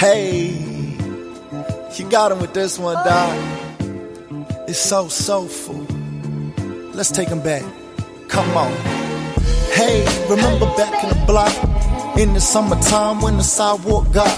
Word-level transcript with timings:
Hey, 0.00 0.52
you 1.96 2.08
got 2.08 2.32
him 2.32 2.38
with 2.38 2.54
this 2.54 2.78
one, 2.78 2.94
Doc. 3.04 3.36
It's 4.66 4.78
so 4.78 5.08
soulful. 5.08 5.86
Let's 6.94 7.10
take 7.10 7.28
him 7.28 7.42
back. 7.42 7.62
Come 8.28 8.48
on. 8.56 8.72
Hey, 9.74 10.06
remember 10.26 10.64
back 10.74 11.04
in 11.04 11.10
the 11.10 11.22
block 11.26 11.52
in 12.18 12.32
the 12.32 12.40
summertime 12.40 13.20
when 13.20 13.36
the 13.36 13.42
sidewalk 13.42 14.10
got 14.10 14.30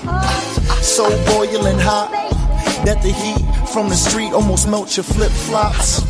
so 0.83 1.05
boiling 1.27 1.79
hot 1.79 2.11
that 2.85 3.01
the 3.05 3.13
heat 3.13 3.69
from 3.69 3.89
the 3.89 3.95
street 3.95 4.33
almost 4.33 4.69
melt 4.69 4.97
your 4.97 5.05
flip 5.05 5.31
flops 5.31 6.03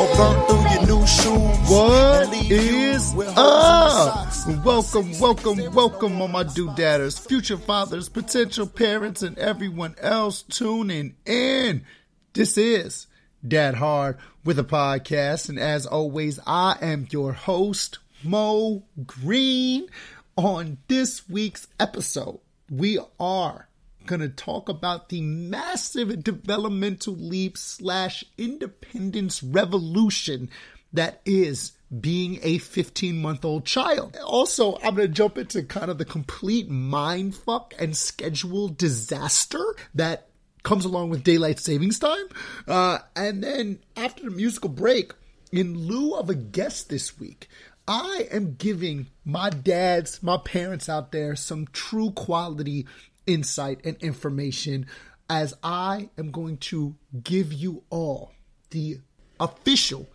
or 0.00 0.08
burn 0.16 0.46
through 0.46 0.64
your 0.70 0.86
new 0.86 1.06
shoes. 1.06 1.68
What 1.68 2.32
is 2.50 3.12
up? 3.36 4.25
Welcome, 4.46 5.18
welcome, 5.18 5.74
welcome, 5.74 6.20
all 6.20 6.28
my 6.28 6.44
doodadders, 6.44 7.18
future 7.18 7.56
fathers, 7.56 8.08
potential 8.08 8.68
parents, 8.68 9.22
and 9.22 9.36
everyone 9.38 9.96
else 10.00 10.42
tuning 10.42 11.16
in. 11.26 11.84
This 12.32 12.56
is 12.56 13.08
Dad 13.46 13.74
Hard 13.74 14.18
with 14.44 14.60
a 14.60 14.64
podcast, 14.64 15.48
and 15.48 15.58
as 15.58 15.84
always, 15.84 16.38
I 16.46 16.76
am 16.80 17.08
your 17.10 17.32
host, 17.32 17.98
Mo 18.22 18.84
Green. 19.04 19.88
On 20.36 20.78
this 20.86 21.28
week's 21.28 21.66
episode, 21.80 22.38
we 22.70 23.00
are 23.18 23.68
going 24.06 24.20
to 24.20 24.28
talk 24.28 24.68
about 24.68 25.08
the 25.08 25.22
massive 25.22 26.22
developmental 26.22 27.16
leap 27.16 27.58
slash 27.58 28.22
independence 28.38 29.42
revolution 29.42 30.50
that 30.92 31.20
is 31.24 31.72
being 32.00 32.40
a 32.42 32.58
15 32.58 33.20
month 33.20 33.44
old 33.44 33.64
child. 33.64 34.16
Also, 34.24 34.76
I'm 34.82 34.94
going 34.94 35.08
to 35.08 35.14
jump 35.14 35.38
into 35.38 35.62
kind 35.62 35.90
of 35.90 35.98
the 35.98 36.04
complete 36.04 36.68
mind 36.68 37.34
fuck 37.34 37.74
and 37.78 37.96
schedule 37.96 38.68
disaster 38.68 39.64
that 39.94 40.28
comes 40.62 40.84
along 40.84 41.10
with 41.10 41.22
daylight 41.22 41.60
savings 41.60 41.98
time. 41.98 42.26
Uh, 42.66 42.98
and 43.14 43.42
then 43.42 43.78
after 43.96 44.24
the 44.24 44.30
musical 44.30 44.68
break, 44.68 45.12
in 45.52 45.78
lieu 45.86 46.14
of 46.16 46.28
a 46.28 46.34
guest 46.34 46.88
this 46.88 47.18
week, 47.20 47.48
I 47.86 48.26
am 48.32 48.56
giving 48.56 49.06
my 49.24 49.48
dads, 49.48 50.22
my 50.22 50.38
parents 50.38 50.88
out 50.88 51.12
there 51.12 51.36
some 51.36 51.68
true 51.72 52.10
quality 52.10 52.86
insight 53.26 53.84
and 53.84 53.96
information 53.98 54.86
as 55.30 55.54
I 55.62 56.10
am 56.18 56.30
going 56.30 56.56
to 56.58 56.96
give 57.22 57.52
you 57.52 57.84
all 57.90 58.32
the 58.70 58.98
official 59.38 60.08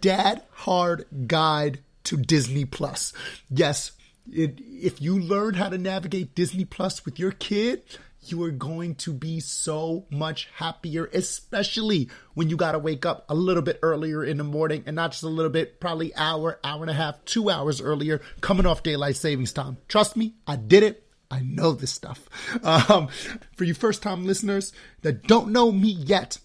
Dad 0.00 0.42
Hard 0.52 1.06
Guide 1.26 1.80
to 2.04 2.16
Disney 2.16 2.64
Plus. 2.64 3.12
Yes, 3.50 3.92
it, 4.30 4.60
if 4.60 5.00
you 5.00 5.18
learn 5.18 5.54
how 5.54 5.68
to 5.68 5.78
navigate 5.78 6.34
Disney 6.34 6.64
Plus 6.64 7.04
with 7.04 7.18
your 7.18 7.32
kid, 7.32 7.82
you 8.28 8.42
are 8.42 8.50
going 8.50 8.94
to 8.94 9.12
be 9.12 9.40
so 9.40 10.06
much 10.10 10.48
happier, 10.56 11.10
especially 11.12 12.08
when 12.34 12.48
you 12.48 12.56
got 12.56 12.72
to 12.72 12.78
wake 12.78 13.04
up 13.04 13.24
a 13.28 13.34
little 13.34 13.62
bit 13.62 13.78
earlier 13.82 14.24
in 14.24 14.38
the 14.38 14.44
morning 14.44 14.82
and 14.86 14.96
not 14.96 15.12
just 15.12 15.22
a 15.22 15.28
little 15.28 15.50
bit, 15.50 15.80
probably 15.80 16.14
hour, 16.14 16.58
hour 16.64 16.82
and 16.82 16.90
a 16.90 16.94
half, 16.94 17.22
two 17.24 17.50
hours 17.50 17.80
earlier, 17.80 18.20
coming 18.40 18.66
off 18.66 18.82
daylight 18.82 19.16
savings 19.16 19.52
time. 19.52 19.76
Trust 19.88 20.16
me, 20.16 20.34
I 20.46 20.56
did 20.56 20.82
it. 20.82 21.06
I 21.30 21.40
know 21.40 21.72
this 21.72 21.92
stuff. 21.92 22.28
Um, 22.64 23.08
for 23.52 23.64
you 23.64 23.74
first 23.74 24.02
time 24.02 24.24
listeners 24.24 24.72
that 25.02 25.24
don't 25.24 25.50
know 25.50 25.70
me 25.70 25.88
yet, 25.88 26.38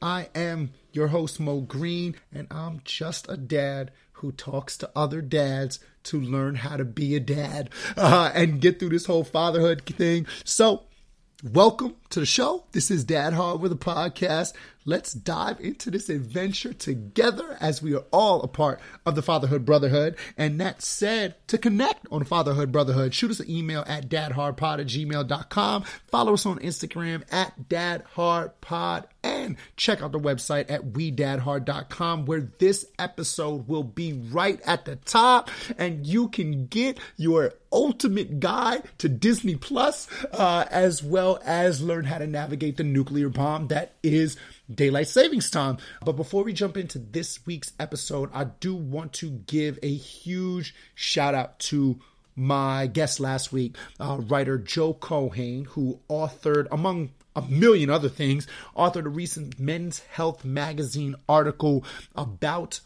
I 0.00 0.28
am 0.34 0.70
your 0.94 1.08
host, 1.08 1.40
Mo 1.40 1.60
Green, 1.60 2.14
and 2.32 2.46
I'm 2.50 2.80
just 2.84 3.28
a 3.28 3.36
dad 3.36 3.90
who 4.18 4.32
talks 4.32 4.76
to 4.78 4.90
other 4.94 5.20
dads 5.20 5.80
to 6.04 6.20
learn 6.20 6.56
how 6.56 6.76
to 6.76 6.84
be 6.84 7.16
a 7.16 7.20
dad 7.20 7.70
uh, 7.96 8.30
and 8.34 8.60
get 8.60 8.78
through 8.78 8.90
this 8.90 9.06
whole 9.06 9.24
fatherhood 9.24 9.84
thing. 9.84 10.26
So, 10.44 10.84
Welcome 11.52 11.96
to 12.08 12.20
the 12.20 12.26
show. 12.26 12.64
This 12.72 12.90
is 12.90 13.04
Dad 13.04 13.34
Hard 13.34 13.60
with 13.60 13.70
a 13.70 13.76
podcast. 13.76 14.54
Let's 14.86 15.12
dive 15.12 15.60
into 15.60 15.90
this 15.90 16.08
adventure 16.08 16.72
together 16.72 17.58
as 17.60 17.82
we 17.82 17.94
are 17.94 18.04
all 18.10 18.40
a 18.40 18.48
part 18.48 18.80
of 19.04 19.14
the 19.14 19.20
Fatherhood 19.20 19.66
Brotherhood. 19.66 20.16
And 20.38 20.58
that 20.62 20.80
said, 20.80 21.34
to 21.48 21.58
connect 21.58 22.06
on 22.10 22.24
Fatherhood 22.24 22.72
Brotherhood, 22.72 23.12
shoot 23.12 23.30
us 23.30 23.40
an 23.40 23.50
email 23.50 23.84
at 23.86 24.08
dadhardpod 24.08 24.80
at 24.80 24.86
gmail.com. 24.86 25.84
Follow 26.06 26.32
us 26.32 26.46
on 26.46 26.60
Instagram 26.60 27.24
at 27.30 27.68
dadhardpod 27.68 29.04
check 29.76 30.02
out 30.02 30.12
the 30.12 30.18
website 30.18 30.70
at 30.70 30.92
wedadhard.com 30.92 32.26
where 32.26 32.48
this 32.58 32.86
episode 32.98 33.68
will 33.68 33.82
be 33.82 34.12
right 34.12 34.60
at 34.64 34.84
the 34.84 34.96
top 34.96 35.50
and 35.78 36.06
you 36.06 36.28
can 36.28 36.66
get 36.66 36.98
your 37.16 37.54
ultimate 37.72 38.38
guide 38.40 38.84
to 38.98 39.08
Disney 39.08 39.56
Plus, 39.56 40.08
uh, 40.32 40.64
as 40.70 41.02
well 41.02 41.40
as 41.44 41.82
learn 41.82 42.04
how 42.04 42.18
to 42.18 42.26
navigate 42.26 42.76
the 42.76 42.84
nuclear 42.84 43.28
bomb 43.28 43.68
that 43.68 43.94
is 44.02 44.36
daylight 44.72 45.08
savings 45.08 45.50
time. 45.50 45.78
But 46.04 46.12
before 46.12 46.44
we 46.44 46.52
jump 46.52 46.76
into 46.76 46.98
this 46.98 47.44
week's 47.44 47.72
episode, 47.78 48.30
I 48.32 48.44
do 48.44 48.74
want 48.74 49.12
to 49.14 49.30
give 49.30 49.78
a 49.82 49.92
huge 49.92 50.74
shout 50.94 51.34
out 51.34 51.58
to 51.60 51.98
my 52.36 52.86
guest 52.86 53.20
last 53.20 53.52
week, 53.52 53.76
uh, 54.00 54.18
writer 54.20 54.58
Joe 54.58 54.94
Culhane, 54.94 55.66
who 55.66 56.00
authored, 56.08 56.66
among 56.70 57.10
a 57.36 57.42
million 57.42 57.90
other 57.90 58.08
things, 58.08 58.46
authored 58.76 59.06
a 59.06 59.10
recent 59.10 59.58
Men's 59.58 60.00
Health 60.00 60.44
magazine 60.44 61.16
article 61.28 61.84
about 62.14 62.80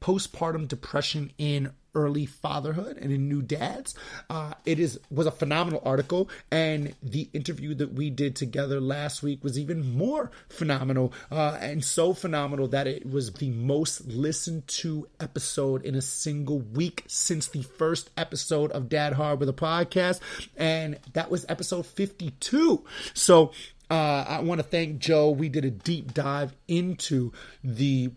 postpartum 0.00 0.68
depression 0.68 1.32
in 1.38 1.72
early 1.94 2.26
fatherhood 2.26 2.96
and 2.96 3.12
in 3.12 3.28
new 3.28 3.42
dads. 3.42 3.94
Uh, 4.30 4.52
it 4.64 4.78
is 4.78 4.98
was 5.10 5.26
a 5.26 5.30
phenomenal 5.30 5.82
article, 5.84 6.28
and 6.50 6.94
the 7.02 7.28
interview 7.32 7.74
that 7.74 7.92
we 7.92 8.10
did 8.10 8.36
together 8.36 8.80
last 8.80 9.22
week 9.22 9.42
was 9.42 9.58
even 9.58 9.96
more 9.96 10.30
phenomenal, 10.48 11.12
uh, 11.30 11.56
and 11.60 11.84
so 11.84 12.12
phenomenal 12.12 12.68
that 12.68 12.86
it 12.86 13.10
was 13.10 13.32
the 13.34 13.50
most 13.50 14.06
listened 14.06 14.66
to 14.68 15.08
episode 15.20 15.84
in 15.84 15.94
a 15.94 16.02
single 16.02 16.60
week 16.60 17.04
since 17.06 17.48
the 17.48 17.62
first 17.62 18.10
episode 18.16 18.70
of 18.72 18.88
Dad 18.88 19.14
Hard 19.14 19.40
with 19.40 19.48
a 19.48 19.52
podcast, 19.52 20.20
and 20.56 20.98
that 21.12 21.30
was 21.30 21.44
episode 21.48 21.86
fifty 21.86 22.30
two. 22.40 22.84
So. 23.14 23.52
Uh, 23.90 24.22
I 24.28 24.40
want 24.40 24.58
to 24.58 24.66
thank 24.66 24.98
Joe. 24.98 25.30
We 25.30 25.48
did 25.48 25.64
a 25.64 25.70
deep 25.70 26.12
dive 26.12 26.54
into 26.68 27.32
the 27.64 28.10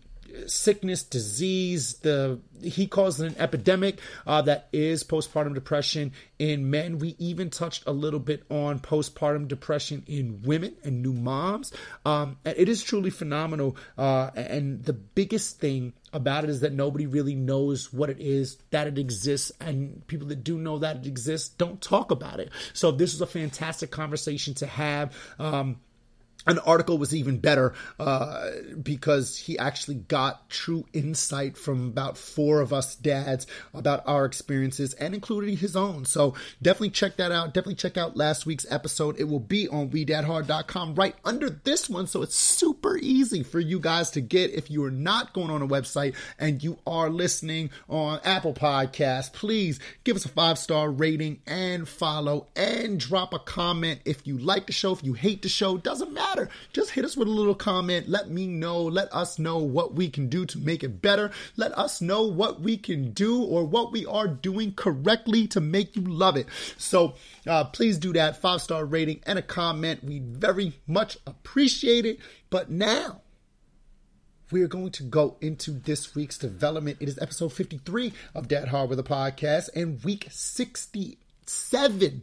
sickness, 0.46 1.02
disease, 1.02 1.94
the 1.94 2.40
he 2.62 2.86
calls 2.86 3.20
it 3.20 3.26
an 3.26 3.36
epidemic 3.38 3.98
uh, 4.26 4.42
that 4.42 4.68
is 4.72 5.04
postpartum 5.04 5.54
depression 5.54 6.12
in 6.38 6.70
men. 6.70 6.98
We 6.98 7.16
even 7.18 7.50
touched 7.50 7.84
a 7.86 7.92
little 7.92 8.20
bit 8.20 8.44
on 8.50 8.78
postpartum 8.78 9.48
depression 9.48 10.04
in 10.06 10.42
women 10.44 10.76
and 10.84 11.02
new 11.02 11.12
moms. 11.12 11.72
Um, 12.04 12.36
and 12.44 12.56
it 12.56 12.68
is 12.68 12.82
truly 12.82 13.10
phenomenal. 13.10 13.76
Uh, 13.98 14.30
and 14.34 14.84
the 14.84 14.92
biggest 14.92 15.58
thing 15.58 15.92
about 16.12 16.44
it 16.44 16.50
is 16.50 16.60
that 16.60 16.72
nobody 16.72 17.06
really 17.06 17.34
knows 17.34 17.92
what 17.92 18.10
it 18.10 18.20
is, 18.20 18.58
that 18.70 18.86
it 18.86 18.98
exists, 18.98 19.50
and 19.60 20.06
people 20.06 20.28
that 20.28 20.44
do 20.44 20.58
know 20.58 20.78
that 20.78 20.96
it 20.96 21.06
exists 21.06 21.48
don't 21.48 21.80
talk 21.80 22.10
about 22.10 22.38
it. 22.38 22.50
So 22.74 22.92
this 22.92 23.14
is 23.14 23.20
a 23.20 23.26
fantastic 23.26 23.90
conversation 23.90 24.54
to 24.54 24.66
have. 24.66 25.16
Um, 25.38 25.80
an 26.46 26.58
article 26.60 26.98
was 26.98 27.14
even 27.14 27.38
better 27.38 27.72
uh, 28.00 28.50
because 28.82 29.36
he 29.36 29.56
actually 29.58 29.94
got 29.94 30.50
true 30.50 30.84
insight 30.92 31.56
from 31.56 31.86
about 31.86 32.18
four 32.18 32.60
of 32.60 32.72
us 32.72 32.96
dads 32.96 33.46
about 33.72 34.02
our 34.06 34.24
experiences 34.24 34.92
and 34.94 35.14
including 35.14 35.56
his 35.56 35.76
own. 35.76 36.04
So 36.04 36.34
definitely 36.60 36.90
check 36.90 37.16
that 37.16 37.30
out. 37.30 37.54
Definitely 37.54 37.76
check 37.76 37.96
out 37.96 38.16
last 38.16 38.44
week's 38.44 38.66
episode. 38.70 39.20
It 39.20 39.24
will 39.24 39.40
be 39.40 39.68
on 39.68 39.90
wedadhard.com 39.90 40.96
right 40.96 41.14
under 41.24 41.48
this 41.48 41.88
one. 41.88 42.08
So 42.08 42.22
it's 42.22 42.34
super 42.34 42.96
easy 42.96 43.44
for 43.44 43.60
you 43.60 43.78
guys 43.78 44.10
to 44.12 44.20
get 44.20 44.50
if 44.50 44.68
you 44.70 44.82
are 44.84 44.90
not 44.90 45.32
going 45.32 45.50
on 45.50 45.62
a 45.62 45.68
website 45.68 46.16
and 46.40 46.62
you 46.62 46.78
are 46.86 47.08
listening 47.08 47.70
on 47.88 48.18
Apple 48.24 48.54
Podcasts. 48.54 49.32
Please 49.32 49.78
give 50.02 50.16
us 50.16 50.24
a 50.24 50.28
five 50.28 50.58
star 50.58 50.90
rating 50.90 51.40
and 51.46 51.88
follow 51.88 52.48
and 52.56 52.98
drop 52.98 53.32
a 53.32 53.38
comment 53.38 54.00
if 54.04 54.26
you 54.26 54.38
like 54.38 54.66
the 54.66 54.72
show, 54.72 54.92
if 54.92 55.04
you 55.04 55.12
hate 55.12 55.42
the 55.42 55.48
show, 55.48 55.76
doesn't 55.76 56.12
matter 56.12 56.31
matter. 56.34 56.48
Just 56.72 56.92
hit 56.92 57.04
us 57.04 57.16
with 57.16 57.28
a 57.28 57.30
little 57.30 57.54
comment. 57.54 58.08
Let 58.08 58.30
me 58.30 58.46
know. 58.46 58.82
Let 58.82 59.12
us 59.12 59.38
know 59.38 59.58
what 59.58 59.94
we 59.94 60.08
can 60.08 60.28
do 60.28 60.46
to 60.46 60.58
make 60.58 60.82
it 60.82 61.02
better. 61.02 61.30
Let 61.56 61.76
us 61.76 62.00
know 62.00 62.22
what 62.22 62.60
we 62.60 62.76
can 62.76 63.12
do 63.12 63.42
or 63.42 63.64
what 63.64 63.92
we 63.92 64.06
are 64.06 64.28
doing 64.28 64.72
correctly 64.74 65.46
to 65.48 65.60
make 65.60 65.94
you 65.94 66.02
love 66.02 66.36
it. 66.36 66.46
So 66.78 67.14
uh, 67.46 67.64
please 67.64 67.98
do 67.98 68.12
that. 68.14 68.38
Five 68.38 68.62
star 68.62 68.84
rating 68.84 69.20
and 69.26 69.38
a 69.38 69.42
comment. 69.42 70.04
We 70.04 70.20
very 70.20 70.74
much 70.86 71.18
appreciate 71.26 72.06
it. 72.06 72.18
But 72.48 72.70
now, 72.70 73.20
we 74.50 74.62
are 74.62 74.68
going 74.68 74.92
to 74.92 75.02
go 75.02 75.36
into 75.40 75.72
this 75.72 76.14
week's 76.14 76.38
development. 76.38 76.98
It 77.00 77.08
is 77.08 77.18
episode 77.18 77.52
53 77.52 78.12
of 78.34 78.48
Dad 78.48 78.68
Hard 78.68 78.90
with 78.90 78.98
a 78.98 79.02
podcast 79.02 79.70
and 79.74 80.02
week 80.04 80.28
67 80.30 82.22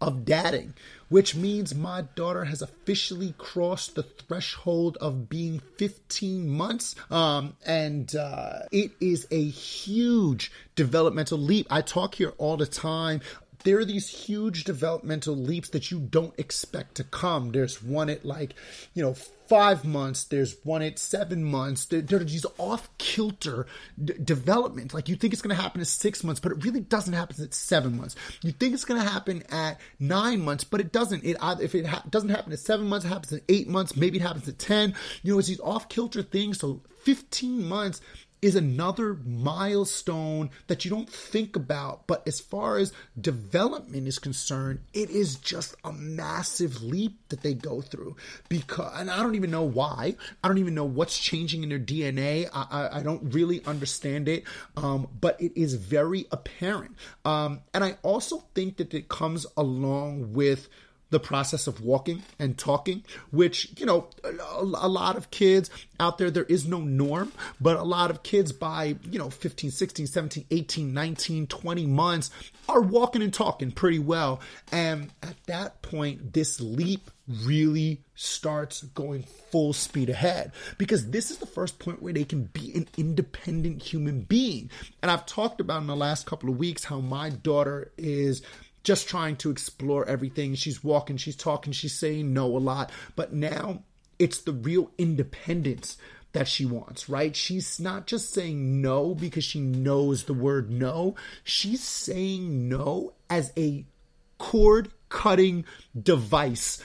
of 0.00 0.24
dadding, 0.24 0.74
which 1.08 1.34
means 1.34 1.74
my 1.74 2.02
daughter 2.14 2.44
has 2.44 2.62
officially 2.62 3.34
crossed 3.36 3.94
the 3.94 4.02
threshold 4.02 4.96
of 5.00 5.28
being 5.28 5.60
15 5.76 6.48
months. 6.48 6.94
Um, 7.10 7.56
and 7.66 8.14
uh, 8.14 8.60
it 8.72 8.92
is 9.00 9.26
a 9.30 9.44
huge 9.44 10.50
developmental 10.74 11.38
leap. 11.38 11.66
I 11.70 11.82
talk 11.82 12.14
here 12.14 12.32
all 12.38 12.56
the 12.56 12.66
time 12.66 13.20
there 13.64 13.78
are 13.78 13.84
these 13.84 14.08
huge 14.08 14.64
developmental 14.64 15.36
leaps 15.36 15.70
that 15.70 15.90
you 15.90 16.00
don't 16.00 16.38
expect 16.38 16.96
to 16.96 17.04
come. 17.04 17.52
There's 17.52 17.82
one 17.82 18.10
at 18.10 18.24
like, 18.24 18.54
you 18.94 19.02
know, 19.02 19.14
five 19.50 19.84
months. 19.84 20.24
There's 20.24 20.56
one 20.62 20.80
at 20.80 20.98
seven 20.98 21.42
months. 21.42 21.86
There, 21.86 21.98
are 21.98 22.24
these 22.24 22.46
off 22.56 22.88
kilter 22.98 23.66
d- 24.02 24.14
developments. 24.22 24.94
Like 24.94 25.08
you 25.08 25.16
think 25.16 25.32
it's 25.32 25.42
going 25.42 25.54
to 25.54 25.60
happen 25.60 25.80
at 25.80 25.88
six 25.88 26.22
months, 26.22 26.40
but 26.40 26.52
it 26.52 26.64
really 26.64 26.80
doesn't 26.80 27.12
happen 27.12 27.42
at 27.42 27.52
seven 27.52 27.96
months. 27.96 28.14
You 28.42 28.52
think 28.52 28.74
it's 28.74 28.84
going 28.84 29.02
to 29.02 29.08
happen 29.08 29.42
at 29.50 29.80
nine 29.98 30.40
months, 30.40 30.62
but 30.64 30.80
it 30.80 30.92
doesn't. 30.92 31.24
It 31.24 31.36
if 31.60 31.74
it 31.74 31.86
ha- 31.86 32.04
doesn't 32.08 32.28
happen 32.28 32.52
at 32.52 32.60
seven 32.60 32.86
months, 32.88 33.04
it 33.04 33.08
happens 33.08 33.32
at 33.32 33.42
eight 33.48 33.68
months. 33.68 33.96
Maybe 33.96 34.18
it 34.18 34.22
happens 34.22 34.48
at 34.48 34.58
ten. 34.58 34.94
You 35.22 35.32
know, 35.32 35.38
it's 35.40 35.48
these 35.48 35.60
off 35.60 35.88
kilter 35.88 36.22
things. 36.22 36.60
So 36.60 36.80
15 37.02 37.66
months 37.66 38.00
is 38.42 38.54
another 38.54 39.14
milestone 39.24 40.50
that 40.66 40.84
you 40.84 40.90
don't 40.90 41.08
think 41.08 41.56
about. 41.56 42.06
But 42.06 42.26
as 42.26 42.40
far 42.40 42.78
as 42.78 42.92
development 43.20 44.06
is 44.08 44.18
concerned, 44.18 44.80
it 44.92 45.10
is 45.10 45.36
just 45.36 45.74
a 45.84 45.92
massive 45.92 46.82
leap 46.82 47.18
that 47.28 47.42
they 47.42 47.54
go 47.54 47.80
through. 47.80 48.16
Because, 48.48 48.92
and 48.98 49.10
I 49.10 49.22
don't 49.22 49.34
even 49.34 49.50
know 49.50 49.62
why. 49.62 50.16
I 50.42 50.48
don't 50.48 50.58
even 50.58 50.74
know 50.74 50.84
what's 50.84 51.18
changing 51.18 51.62
in 51.62 51.68
their 51.68 51.78
DNA. 51.78 52.48
I, 52.52 52.66
I, 52.70 52.98
I 52.98 53.02
don't 53.02 53.32
really 53.32 53.64
understand 53.64 54.28
it. 54.28 54.44
Um, 54.76 55.08
but 55.20 55.40
it 55.40 55.52
is 55.54 55.74
very 55.74 56.26
apparent. 56.30 56.96
Um, 57.24 57.60
and 57.74 57.84
I 57.84 57.96
also 58.02 58.44
think 58.54 58.78
that 58.78 58.94
it 58.94 59.08
comes 59.08 59.46
along 59.56 60.32
with 60.32 60.68
the 61.10 61.20
process 61.20 61.66
of 61.66 61.80
walking 61.80 62.22
and 62.38 62.56
talking, 62.56 63.04
which, 63.30 63.68
you 63.78 63.86
know, 63.86 64.08
a, 64.24 64.88
lot 64.88 65.16
of 65.16 65.30
kids 65.30 65.70
out 65.98 66.18
there, 66.18 66.30
there 66.30 66.44
is 66.44 66.66
no 66.66 66.78
norm, 66.78 67.32
but 67.60 67.76
a 67.76 67.82
lot 67.82 68.10
of 68.10 68.22
kids 68.22 68.52
by, 68.52 68.96
you 69.10 69.18
know, 69.18 69.30
15, 69.30 69.70
16, 69.70 70.06
17, 70.06 70.46
18, 70.50 70.94
19, 70.94 71.46
20 71.46 71.86
months 71.86 72.30
are 72.68 72.80
walking 72.80 73.22
and 73.22 73.34
talking 73.34 73.72
pretty 73.72 73.98
well. 73.98 74.40
And 74.70 75.10
at 75.22 75.36
that 75.46 75.82
point, 75.82 76.32
this 76.32 76.60
leap 76.60 77.10
really 77.44 78.02
starts 78.14 78.82
going 78.82 79.22
full 79.50 79.72
speed 79.72 80.10
ahead 80.10 80.52
because 80.78 81.10
this 81.10 81.30
is 81.30 81.38
the 81.38 81.46
first 81.46 81.78
point 81.78 82.02
where 82.02 82.12
they 82.12 82.24
can 82.24 82.44
be 82.44 82.74
an 82.74 82.88
independent 82.96 83.82
human 83.82 84.22
being. 84.22 84.70
And 85.02 85.10
I've 85.10 85.26
talked 85.26 85.60
about 85.60 85.80
in 85.80 85.86
the 85.86 85.96
last 85.96 86.26
couple 86.26 86.50
of 86.50 86.58
weeks 86.58 86.84
how 86.84 87.00
my 87.00 87.30
daughter 87.30 87.92
is 87.96 88.42
just 88.82 89.08
trying 89.08 89.36
to 89.36 89.50
explore 89.50 90.06
everything. 90.08 90.54
She's 90.54 90.82
walking, 90.82 91.16
she's 91.16 91.36
talking, 91.36 91.72
she's 91.72 91.98
saying 91.98 92.32
no 92.32 92.46
a 92.46 92.58
lot. 92.58 92.90
But 93.16 93.32
now 93.32 93.82
it's 94.18 94.40
the 94.40 94.52
real 94.52 94.90
independence 94.98 95.96
that 96.32 96.46
she 96.46 96.64
wants, 96.64 97.08
right? 97.08 97.34
She's 97.34 97.80
not 97.80 98.06
just 98.06 98.32
saying 98.32 98.80
no 98.80 99.14
because 99.14 99.44
she 99.44 99.60
knows 99.60 100.24
the 100.24 100.34
word 100.34 100.70
no. 100.70 101.16
She's 101.42 101.82
saying 101.82 102.68
no 102.68 103.14
as 103.28 103.52
a 103.56 103.84
cord 104.38 104.90
cutting 105.08 105.64
device 106.00 106.82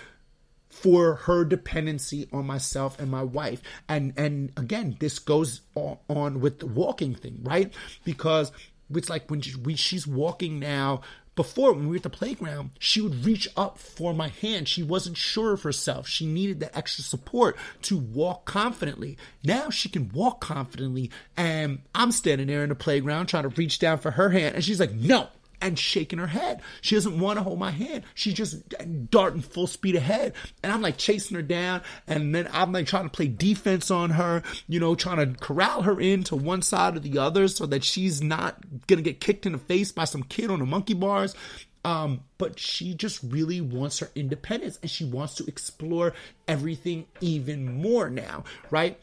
for 0.69 1.15
her 1.15 1.45
dependency 1.45 2.27
on 2.33 2.45
myself 2.45 2.99
and 2.99 3.09
my 3.09 3.23
wife. 3.23 3.61
And 3.87 4.13
and 4.17 4.51
again, 4.57 4.97
this 4.99 5.19
goes 5.19 5.61
on, 5.75 6.41
with 6.41 6.59
the 6.59 6.67
walking 6.67 7.15
thing, 7.15 7.39
right? 7.43 7.73
Because 8.03 8.51
it's 8.93 9.09
like 9.09 9.29
when 9.31 9.41
she, 9.41 9.55
we, 9.55 9.75
she's 9.75 10.05
walking 10.05 10.59
now 10.59 11.01
before, 11.35 11.73
when 11.73 11.83
we 11.83 11.89
were 11.91 11.95
at 11.97 12.03
the 12.03 12.09
playground, 12.09 12.71
she 12.79 13.01
would 13.01 13.25
reach 13.25 13.47
up 13.57 13.77
for 13.77 14.13
my 14.13 14.29
hand. 14.29 14.67
She 14.67 14.83
wasn't 14.83 15.17
sure 15.17 15.53
of 15.53 15.63
herself. 15.63 16.07
She 16.07 16.25
needed 16.25 16.59
the 16.59 16.75
extra 16.77 17.03
support 17.03 17.57
to 17.83 17.97
walk 17.97 18.45
confidently. 18.45 19.17
Now 19.43 19.69
she 19.69 19.89
can 19.89 20.09
walk 20.13 20.39
confidently, 20.39 21.11
and 21.35 21.79
I'm 21.93 22.11
standing 22.11 22.47
there 22.47 22.63
in 22.63 22.69
the 22.69 22.75
playground 22.75 23.27
trying 23.27 23.43
to 23.43 23.49
reach 23.49 23.79
down 23.79 23.97
for 23.97 24.11
her 24.11 24.29
hand, 24.29 24.55
and 24.55 24.63
she's 24.63 24.79
like, 24.79 24.93
no, 24.93 25.27
and 25.65 25.79
shaking 25.79 26.19
her 26.19 26.27
head. 26.27 26.61
She 26.81 26.93
doesn't 26.93 27.19
want 27.19 27.39
to 27.39 27.43
hold 27.43 27.57
my 27.57 27.71
hand. 27.71 28.03
She's 28.13 28.35
just 28.35 28.63
darting 29.09 29.41
full 29.41 29.65
speed 29.65 29.95
ahead. 29.95 30.33
And 30.61 30.71
I'm 30.71 30.83
like 30.83 30.97
chasing 30.97 31.35
her 31.35 31.41
down. 31.41 31.81
And 32.05 32.35
then 32.35 32.47
I'm 32.53 32.71
like 32.71 32.85
trying 32.85 33.05
to 33.05 33.09
play 33.09 33.27
defense 33.27 33.89
on 33.89 34.11
her, 34.11 34.43
you 34.67 34.79
know, 34.79 34.93
trying 34.93 35.17
to 35.17 35.39
corral 35.39 35.81
her 35.81 35.99
into 35.99 36.35
one 36.35 36.61
side 36.61 36.95
or 36.95 36.99
the 36.99 37.17
other 37.17 37.47
so 37.47 37.65
that 37.65 37.83
she's 37.83 38.21
not 38.21 38.61
going 38.85 39.03
to 39.03 39.09
get 39.09 39.19
kicked 39.19 39.47
in 39.47 39.53
the 39.53 39.57
face 39.57 39.91
by 39.91 40.05
some 40.05 40.21
kid 40.21 40.51
on 40.51 40.59
the 40.59 40.65
monkey 40.65 40.93
bars. 40.93 41.33
Um, 41.83 42.21
but 42.37 42.59
she 42.59 42.93
just 42.93 43.21
really 43.23 43.61
wants 43.61 43.99
her 43.99 44.11
independence 44.13 44.77
and 44.83 44.89
she 44.89 45.05
wants 45.05 45.35
to 45.35 45.47
explore 45.47 46.13
everything 46.47 47.05
even 47.21 47.81
more 47.81 48.09
now, 48.09 48.43
right? 48.69 48.99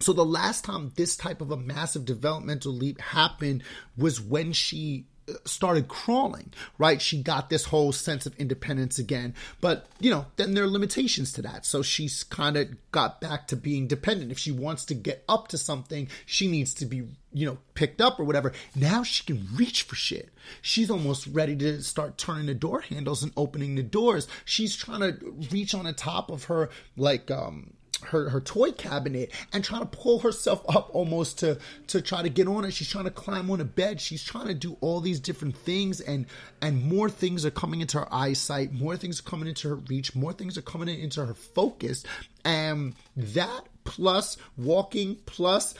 So 0.00 0.12
the 0.12 0.24
last 0.24 0.64
time 0.64 0.92
this 0.94 1.16
type 1.16 1.40
of 1.40 1.50
a 1.50 1.56
massive 1.56 2.04
developmental 2.04 2.72
leap 2.72 3.00
happened 3.00 3.62
was 3.96 4.20
when 4.20 4.52
she 4.52 5.06
started 5.44 5.88
crawling, 5.88 6.52
right? 6.78 7.00
She 7.00 7.22
got 7.22 7.50
this 7.50 7.66
whole 7.66 7.92
sense 7.92 8.26
of 8.26 8.34
independence 8.36 8.98
again. 8.98 9.34
But, 9.60 9.86
you 9.98 10.10
know, 10.10 10.26
then 10.36 10.54
there 10.54 10.64
are 10.64 10.68
limitations 10.68 11.32
to 11.32 11.42
that. 11.42 11.66
So 11.66 11.82
she's 11.82 12.24
kind 12.24 12.56
of 12.56 12.68
got 12.92 13.20
back 13.20 13.46
to 13.48 13.56
being 13.56 13.86
dependent. 13.86 14.32
If 14.32 14.38
she 14.38 14.52
wants 14.52 14.84
to 14.86 14.94
get 14.94 15.24
up 15.28 15.48
to 15.48 15.58
something, 15.58 16.08
she 16.26 16.48
needs 16.48 16.74
to 16.74 16.86
be, 16.86 17.08
you 17.32 17.46
know, 17.46 17.58
picked 17.74 18.00
up 18.00 18.18
or 18.18 18.24
whatever. 18.24 18.52
Now 18.74 19.02
she 19.02 19.24
can 19.24 19.46
reach 19.54 19.82
for 19.82 19.96
shit. 19.96 20.30
She's 20.62 20.90
almost 20.90 21.26
ready 21.26 21.56
to 21.56 21.82
start 21.82 22.18
turning 22.18 22.46
the 22.46 22.54
door 22.54 22.80
handles 22.80 23.22
and 23.22 23.32
opening 23.36 23.74
the 23.74 23.82
doors. 23.82 24.26
She's 24.44 24.76
trying 24.76 25.00
to 25.00 25.34
reach 25.50 25.74
on 25.74 25.84
the 25.84 25.92
top 25.92 26.30
of 26.30 26.44
her, 26.44 26.70
like, 26.96 27.30
um, 27.30 27.74
her 28.02 28.30
her 28.30 28.40
toy 28.40 28.72
cabinet 28.72 29.30
and 29.52 29.62
trying 29.62 29.82
to 29.82 29.86
pull 29.86 30.20
herself 30.20 30.64
up 30.68 30.90
almost 30.94 31.38
to 31.38 31.58
to 31.88 32.00
try 32.00 32.22
to 32.22 32.28
get 32.28 32.48
on 32.48 32.64
it. 32.64 32.72
She's 32.72 32.88
trying 32.88 33.04
to 33.04 33.10
climb 33.10 33.50
on 33.50 33.60
a 33.60 33.64
bed. 33.64 34.00
She's 34.00 34.24
trying 34.24 34.46
to 34.46 34.54
do 34.54 34.76
all 34.80 35.00
these 35.00 35.20
different 35.20 35.56
things 35.56 36.00
and 36.00 36.26
and 36.62 36.82
more 36.82 37.10
things 37.10 37.44
are 37.44 37.50
coming 37.50 37.80
into 37.80 37.98
her 37.98 38.12
eyesight, 38.12 38.72
more 38.72 38.96
things 38.96 39.20
are 39.20 39.24
coming 39.24 39.48
into 39.48 39.68
her 39.68 39.76
reach, 39.76 40.14
more 40.14 40.32
things 40.32 40.56
are 40.56 40.62
coming 40.62 40.88
into 40.88 41.24
her 41.24 41.34
focus. 41.34 42.04
And 42.44 42.94
that 43.16 43.66
plus 43.84 44.36
walking 44.56 45.16
plus 45.26 45.74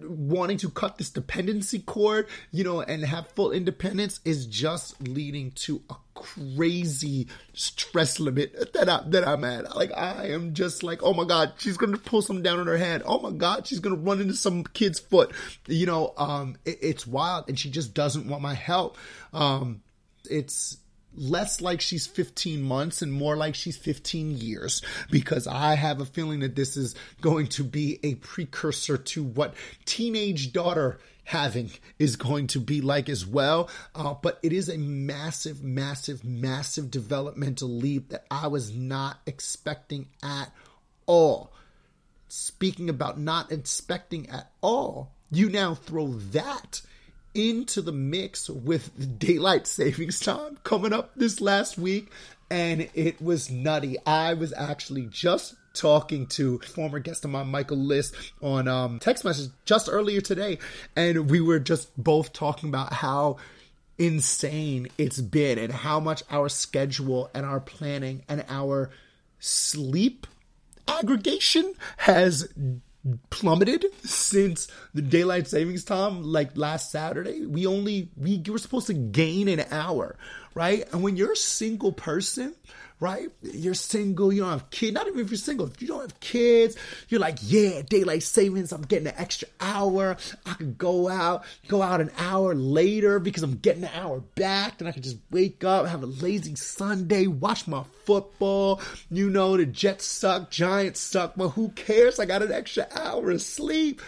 wanting 0.00 0.58
to 0.58 0.70
cut 0.70 0.98
this 0.98 1.10
dependency 1.10 1.80
cord, 1.80 2.28
you 2.50 2.64
know, 2.64 2.80
and 2.80 3.04
have 3.04 3.28
full 3.28 3.52
independence 3.52 4.20
is 4.24 4.46
just 4.46 5.00
leading 5.06 5.50
to 5.52 5.82
a 5.90 5.94
crazy 6.14 7.26
stress 7.54 8.20
limit 8.20 8.72
that 8.74 8.88
I 8.88 9.02
that 9.08 9.26
I'm 9.26 9.44
at. 9.44 9.74
Like 9.74 9.92
I 9.96 10.28
am 10.28 10.54
just 10.54 10.82
like, 10.82 11.02
oh 11.02 11.14
my 11.14 11.24
god, 11.24 11.54
she's 11.58 11.76
gonna 11.76 11.98
pull 11.98 12.22
something 12.22 12.42
down 12.42 12.60
on 12.60 12.66
her 12.66 12.76
head. 12.76 13.02
Oh 13.04 13.20
my 13.20 13.30
god, 13.30 13.66
she's 13.66 13.80
gonna 13.80 13.96
run 13.96 14.20
into 14.20 14.34
some 14.34 14.64
kid's 14.64 14.98
foot. 14.98 15.32
You 15.66 15.86
know, 15.86 16.14
um, 16.16 16.56
it, 16.64 16.78
it's 16.82 17.06
wild, 17.06 17.48
and 17.48 17.58
she 17.58 17.70
just 17.70 17.94
doesn't 17.94 18.28
want 18.28 18.42
my 18.42 18.54
help. 18.54 18.96
Um, 19.32 19.82
it's 20.30 20.76
less 21.14 21.60
like 21.60 21.80
she's 21.80 22.06
15 22.06 22.62
months 22.62 23.02
and 23.02 23.12
more 23.12 23.36
like 23.36 23.54
she's 23.54 23.76
15 23.76 24.36
years 24.38 24.82
because 25.10 25.46
I 25.46 25.74
have 25.74 26.00
a 26.00 26.06
feeling 26.06 26.40
that 26.40 26.56
this 26.56 26.76
is 26.76 26.94
going 27.20 27.48
to 27.48 27.64
be 27.64 27.98
a 28.02 28.14
precursor 28.16 28.96
to 28.96 29.22
what 29.22 29.54
teenage 29.84 30.52
daughter 30.52 30.98
having 31.24 31.70
is 31.98 32.16
going 32.16 32.46
to 32.48 32.60
be 32.60 32.80
like 32.80 33.08
as 33.08 33.26
well. 33.26 33.68
Uh, 33.94 34.14
but 34.14 34.38
it 34.42 34.52
is 34.52 34.68
a 34.68 34.78
massive, 34.78 35.62
massive, 35.62 36.24
massive 36.24 36.90
developmental 36.90 37.68
leap 37.68 38.10
that 38.10 38.26
I 38.30 38.48
was 38.48 38.74
not 38.74 39.20
expecting 39.26 40.08
at 40.22 40.52
all. 41.06 41.52
Speaking 42.28 42.88
about 42.88 43.20
not 43.20 43.52
expecting 43.52 44.28
at 44.30 44.50
all, 44.62 45.12
you 45.30 45.48
now 45.48 45.74
throw 45.74 46.08
that 46.08 46.82
into 47.34 47.80
the 47.80 47.92
mix 47.92 48.48
with 48.48 49.18
daylight 49.18 49.66
savings 49.66 50.20
time 50.20 50.58
coming 50.64 50.92
up 50.92 51.10
this 51.16 51.40
last 51.40 51.78
week 51.78 52.10
and 52.50 52.90
it 52.92 53.20
was 53.22 53.50
nutty. 53.50 53.96
I 54.04 54.34
was 54.34 54.52
actually 54.52 55.06
just 55.06 55.54
talking 55.72 56.26
to 56.26 56.58
former 56.58 56.98
guest 56.98 57.24
of 57.24 57.30
mine, 57.30 57.48
Michael 57.48 57.78
List, 57.78 58.14
on 58.42 58.68
um, 58.68 58.98
text 58.98 59.24
message 59.24 59.50
just 59.64 59.88
earlier 59.90 60.20
today, 60.20 60.58
and 60.94 61.30
we 61.30 61.40
were 61.40 61.58
just 61.58 61.96
both 61.96 62.34
talking 62.34 62.68
about 62.68 62.92
how 62.92 63.38
insane 63.98 64.88
it's 64.98 65.20
been 65.20 65.58
and 65.58 65.72
how 65.72 65.98
much 65.98 66.22
our 66.30 66.50
schedule 66.50 67.30
and 67.34 67.46
our 67.46 67.60
planning 67.60 68.22
and 68.28 68.44
our 68.50 68.90
sleep 69.38 70.26
aggregation 70.88 71.72
has 71.96 72.52
plummeted 73.30 73.84
since 74.04 74.68
the 74.94 75.02
daylight 75.02 75.48
savings 75.48 75.84
time 75.84 76.22
like 76.22 76.56
last 76.56 76.90
saturday. 76.92 77.44
We 77.46 77.66
only 77.66 78.10
we 78.16 78.42
were 78.48 78.58
supposed 78.58 78.86
to 78.88 78.94
gain 78.94 79.48
an 79.48 79.64
hour 79.70 80.16
right? 80.54 80.84
And 80.92 81.02
when 81.02 81.16
you're 81.16 81.32
a 81.32 81.36
single 81.36 81.92
person 81.92 82.54
right? 83.02 83.30
You're 83.42 83.74
single, 83.74 84.32
you 84.32 84.42
don't 84.42 84.50
have 84.50 84.70
kids. 84.70 84.94
Not 84.94 85.08
even 85.08 85.18
if 85.18 85.30
you're 85.30 85.36
single, 85.36 85.66
if 85.66 85.82
you 85.82 85.88
don't 85.88 86.02
have 86.02 86.20
kids, 86.20 86.76
you're 87.08 87.18
like, 87.18 87.38
yeah, 87.42 87.82
daylight 87.82 88.22
savings. 88.22 88.70
I'm 88.70 88.82
getting 88.82 89.08
an 89.08 89.14
extra 89.16 89.48
hour. 89.60 90.16
I 90.46 90.54
could 90.54 90.78
go 90.78 91.08
out, 91.08 91.44
go 91.66 91.82
out 91.82 92.00
an 92.00 92.12
hour 92.16 92.54
later 92.54 93.18
because 93.18 93.42
I'm 93.42 93.56
getting 93.56 93.82
an 93.82 93.90
hour 93.92 94.20
back. 94.20 94.78
Then 94.78 94.86
I 94.86 94.92
can 94.92 95.02
just 95.02 95.16
wake 95.32 95.64
up, 95.64 95.88
have 95.88 96.04
a 96.04 96.06
lazy 96.06 96.54
Sunday, 96.54 97.26
watch 97.26 97.66
my 97.66 97.82
football. 98.04 98.80
You 99.10 99.28
know, 99.28 99.56
the 99.56 99.66
Jets 99.66 100.06
suck, 100.06 100.52
Giants 100.52 101.00
suck, 101.00 101.32
but 101.36 101.48
who 101.50 101.70
cares? 101.70 102.20
I 102.20 102.24
got 102.24 102.42
an 102.42 102.52
extra 102.52 102.86
hour 102.94 103.32
of 103.32 103.42
sleep. 103.42 104.00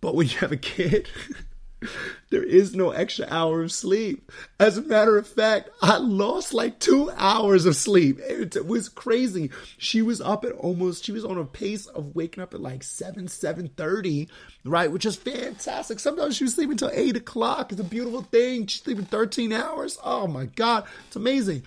But 0.00 0.14
when 0.14 0.28
you 0.28 0.38
have 0.38 0.52
a 0.52 0.56
kid, 0.56 1.08
there 2.30 2.42
is 2.42 2.74
no 2.74 2.90
extra 2.90 3.26
hour 3.28 3.62
of 3.62 3.72
sleep. 3.72 4.32
As 4.58 4.78
a 4.78 4.82
matter 4.82 5.16
of 5.18 5.26
fact, 5.26 5.70
I 5.82 5.98
lost 5.98 6.54
like 6.54 6.78
two 6.78 7.10
hours 7.16 7.66
of 7.66 7.76
sleep. 7.76 8.18
It, 8.20 8.66
was 8.66 8.88
crazy. 8.88 9.50
She 9.78 10.02
was 10.02 10.20
up 10.20 10.44
at 10.44 10.52
almost, 10.52 11.04
she 11.04 11.12
was 11.12 11.24
on 11.24 11.38
a 11.38 11.44
pace 11.44 11.86
of 11.86 12.14
waking 12.14 12.42
up 12.42 12.54
at 12.54 12.60
like 12.60 12.82
7, 12.82 13.26
7.30, 13.26 14.28
right? 14.64 14.90
Which 14.90 15.06
is 15.06 15.16
fantastic. 15.16 16.00
Sometimes 16.00 16.36
she 16.36 16.44
was 16.44 16.54
sleeping 16.54 16.72
until 16.72 16.90
8 16.92 17.16
o'clock. 17.16 17.72
It's 17.72 17.80
a 17.80 17.84
beautiful 17.84 18.22
thing. 18.22 18.66
She's 18.66 18.82
sleeping 18.82 19.04
13 19.04 19.52
hours. 19.52 19.98
Oh 20.02 20.26
my 20.26 20.46
God. 20.46 20.84
It's 21.06 21.16
amazing. 21.16 21.62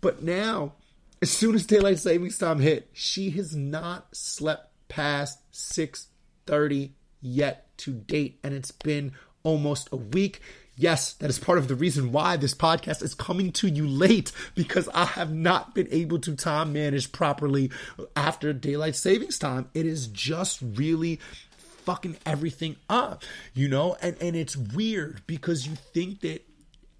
But 0.00 0.22
now, 0.22 0.74
as 1.22 1.30
soon 1.30 1.54
as 1.54 1.64
daylight 1.64 1.98
savings 1.98 2.38
time 2.38 2.60
hit, 2.60 2.90
she 2.92 3.30
has 3.30 3.54
not 3.54 4.14
slept 4.14 4.70
past 4.88 5.38
6.30 5.52 6.90
yet 7.22 7.76
to 7.78 7.92
date. 7.92 8.38
And 8.44 8.52
it's 8.52 8.70
been 8.70 9.12
almost 9.44 9.88
a 9.92 9.96
week. 9.96 10.40
Yes, 10.76 11.12
that 11.14 11.30
is 11.30 11.38
part 11.38 11.58
of 11.58 11.68
the 11.68 11.76
reason 11.76 12.10
why 12.10 12.36
this 12.36 12.52
podcast 12.52 13.00
is 13.00 13.14
coming 13.14 13.52
to 13.52 13.68
you 13.68 13.86
late 13.86 14.32
because 14.56 14.88
I 14.92 15.04
have 15.04 15.32
not 15.32 15.72
been 15.72 15.86
able 15.92 16.18
to 16.20 16.34
time 16.34 16.72
manage 16.72 17.12
properly 17.12 17.70
after 18.16 18.52
daylight 18.52 18.96
savings 18.96 19.38
time. 19.38 19.68
It 19.72 19.86
is 19.86 20.08
just 20.08 20.58
really 20.60 21.20
fucking 21.84 22.16
everything 22.26 22.74
up, 22.88 23.22
you 23.54 23.68
know? 23.68 23.96
And 24.02 24.16
and 24.20 24.34
it's 24.34 24.56
weird 24.56 25.22
because 25.28 25.66
you 25.66 25.76
think 25.76 26.22
that 26.22 26.44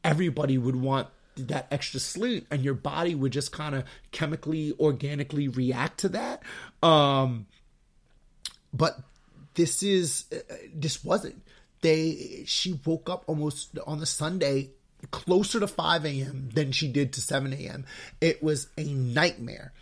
everybody 0.05 0.57
would 0.57 0.77
want 0.77 1.09
that 1.37 1.67
extra 1.71 1.99
sleep 1.99 2.47
and 2.51 2.63
your 2.63 2.75
body 2.75 3.15
would 3.15 3.33
just 3.33 3.51
kind 3.51 3.75
of 3.75 3.85
chemically 4.13 4.73
organically 4.79 5.49
react 5.49 5.99
to 5.99 6.09
that 6.09 6.41
um 6.81 7.47
but 8.73 9.01
this 9.55 9.83
is 9.83 10.27
uh, 10.33 10.55
this 10.73 11.05
wasn't 11.05 11.41
they 11.85 12.45
she 12.47 12.81
woke 12.85 13.11
up 13.11 13.25
almost 13.27 13.79
on 13.87 14.01
the 14.01 14.07
Sunday 14.07 14.71
closer 15.11 15.61
to 15.61 15.67
5 15.67 16.07
a.m. 16.07 16.49
than 16.55 16.73
she 16.73 16.89
did 16.89 17.13
to 17.13 17.21
7 17.21 17.53
a.m. 17.53 17.85
It 18.23 18.43
was 18.43 18.69
a 18.79 18.85
nightmare. 18.85 19.73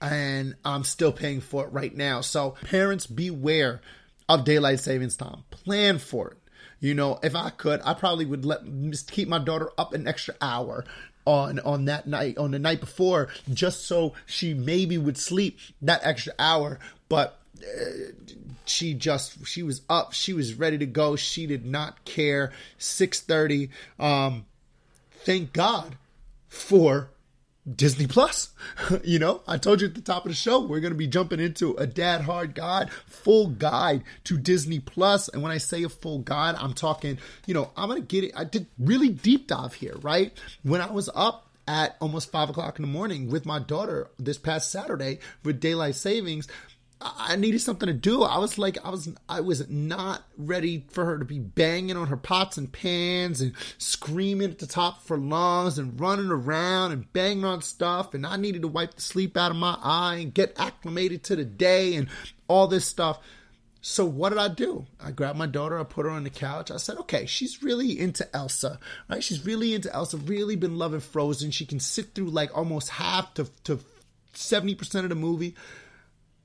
And 0.00 0.54
I'm 0.64 0.84
still 0.84 1.10
paying 1.10 1.40
for 1.40 1.66
it 1.66 1.72
right 1.72 1.94
now. 1.94 2.20
So, 2.20 2.54
parents, 2.70 3.08
beware 3.08 3.80
of 4.28 4.44
daylight 4.44 4.78
savings 4.78 5.16
time. 5.16 5.42
Plan 5.50 5.98
for 5.98 6.30
it. 6.30 6.36
You 6.78 6.94
know, 6.94 7.18
if 7.24 7.34
I 7.34 7.50
could, 7.50 7.80
I 7.84 7.94
probably 7.94 8.24
would 8.24 8.44
let 8.44 8.60
keep 9.08 9.26
my 9.26 9.40
daughter 9.40 9.70
up 9.76 9.94
an 9.94 10.06
extra 10.06 10.36
hour 10.40 10.84
on 11.24 11.58
on 11.60 11.86
that 11.86 12.06
night 12.06 12.38
on 12.38 12.52
the 12.52 12.58
night 12.60 12.78
before 12.78 13.28
just 13.52 13.86
so 13.86 14.14
she 14.24 14.54
maybe 14.54 14.96
would 14.96 15.18
sleep 15.18 15.58
that 15.82 16.00
extra 16.02 16.32
hour 16.38 16.78
but 17.10 17.38
uh, 17.60 18.12
she 18.68 18.94
just 18.94 19.46
she 19.46 19.62
was 19.62 19.82
up 19.88 20.12
she 20.12 20.32
was 20.32 20.54
ready 20.54 20.78
to 20.78 20.86
go 20.86 21.16
she 21.16 21.46
did 21.46 21.64
not 21.64 22.04
care 22.04 22.52
6:30 22.78 23.70
um 23.98 24.46
thank 25.24 25.52
god 25.52 25.96
for 26.48 27.10
Disney 27.76 28.06
Plus. 28.06 28.50
you 29.04 29.18
know, 29.18 29.42
I 29.46 29.58
told 29.58 29.80
you 29.80 29.88
at 29.88 29.94
the 29.94 30.00
top 30.00 30.24
of 30.24 30.30
the 30.30 30.36
show, 30.36 30.60
we're 30.60 30.80
going 30.80 30.92
to 30.92 30.98
be 30.98 31.06
jumping 31.06 31.40
into 31.40 31.74
a 31.74 31.86
dad 31.86 32.22
hard 32.22 32.54
guide, 32.54 32.90
full 33.06 33.48
guide 33.48 34.04
to 34.24 34.38
Disney 34.38 34.80
Plus. 34.80 35.28
And 35.28 35.42
when 35.42 35.52
I 35.52 35.58
say 35.58 35.82
a 35.82 35.88
full 35.88 36.20
guide, 36.20 36.54
I'm 36.58 36.72
talking, 36.72 37.18
you 37.46 37.54
know, 37.54 37.70
I'm 37.76 37.88
going 37.88 38.00
to 38.00 38.06
get 38.06 38.24
it. 38.24 38.32
I 38.36 38.44
did 38.44 38.66
really 38.78 39.10
deep 39.10 39.48
dive 39.48 39.74
here, 39.74 39.96
right? 40.00 40.32
When 40.62 40.80
I 40.80 40.90
was 40.90 41.10
up 41.14 41.46
at 41.66 41.96
almost 42.00 42.32
five 42.32 42.48
o'clock 42.48 42.78
in 42.78 42.82
the 42.82 42.90
morning 42.90 43.30
with 43.30 43.44
my 43.44 43.58
daughter 43.58 44.08
this 44.18 44.38
past 44.38 44.70
Saturday 44.70 45.18
with 45.44 45.60
daylight 45.60 45.94
savings, 45.94 46.48
I 47.00 47.36
needed 47.36 47.60
something 47.60 47.86
to 47.86 47.92
do. 47.92 48.22
I 48.24 48.38
was 48.38 48.58
like, 48.58 48.76
I 48.84 48.90
was, 48.90 49.08
I 49.28 49.40
was 49.40 49.68
not 49.68 50.24
ready 50.36 50.84
for 50.90 51.04
her 51.04 51.18
to 51.18 51.24
be 51.24 51.38
banging 51.38 51.96
on 51.96 52.08
her 52.08 52.16
pots 52.16 52.56
and 52.56 52.72
pans 52.72 53.40
and 53.40 53.52
screaming 53.78 54.50
at 54.50 54.58
the 54.58 54.66
top 54.66 55.02
for 55.02 55.16
lungs 55.16 55.78
and 55.78 56.00
running 56.00 56.30
around 56.30 56.90
and 56.90 57.12
banging 57.12 57.44
on 57.44 57.62
stuff. 57.62 58.14
And 58.14 58.26
I 58.26 58.36
needed 58.36 58.62
to 58.62 58.68
wipe 58.68 58.94
the 58.94 59.00
sleep 59.00 59.36
out 59.36 59.52
of 59.52 59.56
my 59.56 59.78
eye 59.80 60.16
and 60.16 60.34
get 60.34 60.58
acclimated 60.58 61.22
to 61.24 61.36
the 61.36 61.44
day 61.44 61.94
and 61.94 62.08
all 62.48 62.66
this 62.66 62.86
stuff. 62.86 63.20
So 63.80 64.04
what 64.04 64.30
did 64.30 64.38
I 64.38 64.48
do? 64.48 64.86
I 64.98 65.12
grabbed 65.12 65.38
my 65.38 65.46
daughter, 65.46 65.78
I 65.78 65.84
put 65.84 66.04
her 66.04 66.10
on 66.10 66.24
the 66.24 66.30
couch. 66.30 66.72
I 66.72 66.78
said, 66.78 66.98
okay, 66.98 67.26
she's 67.26 67.62
really 67.62 67.98
into 67.98 68.28
Elsa, 68.34 68.80
right? 69.08 69.22
She's 69.22 69.46
really 69.46 69.72
into 69.72 69.92
Elsa, 69.94 70.16
really 70.16 70.56
been 70.56 70.78
loving 70.78 70.98
Frozen. 70.98 71.52
She 71.52 71.64
can 71.64 71.78
sit 71.78 72.14
through 72.14 72.30
like 72.30 72.56
almost 72.56 72.88
half 72.88 73.34
to, 73.34 73.48
to 73.64 73.78
70% 74.34 75.04
of 75.04 75.10
the 75.10 75.14
movie 75.14 75.54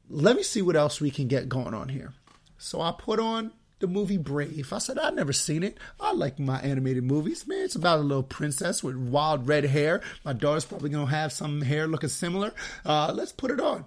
let 0.09 0.35
me 0.35 0.43
see 0.43 0.61
what 0.61 0.75
else 0.75 1.01
we 1.01 1.11
can 1.11 1.27
get 1.27 1.49
going 1.49 1.73
on 1.73 1.89
here. 1.89 2.13
So 2.57 2.81
I 2.81 2.93
put 2.97 3.19
on 3.19 3.51
the 3.79 3.87
movie 3.87 4.17
Brave. 4.17 4.71
I 4.71 4.77
said, 4.77 4.97
I've 4.97 5.13
never 5.13 5.33
seen 5.33 5.63
it. 5.63 5.77
I 5.99 6.13
like 6.13 6.39
my 6.39 6.59
animated 6.61 7.03
movies. 7.03 7.45
Man, 7.45 7.63
it's 7.63 7.75
about 7.75 7.99
a 7.99 8.03
little 8.03 8.23
princess 8.23 8.81
with 8.81 8.95
wild 8.95 9.47
red 9.47 9.65
hair. 9.65 10.01
My 10.23 10.31
daughter's 10.31 10.65
probably 10.65 10.89
going 10.89 11.07
to 11.07 11.13
have 11.13 11.33
some 11.33 11.61
hair 11.61 11.87
looking 11.87 12.09
similar. 12.09 12.53
Uh, 12.85 13.11
let's 13.13 13.33
put 13.33 13.51
it 13.51 13.59
on. 13.59 13.85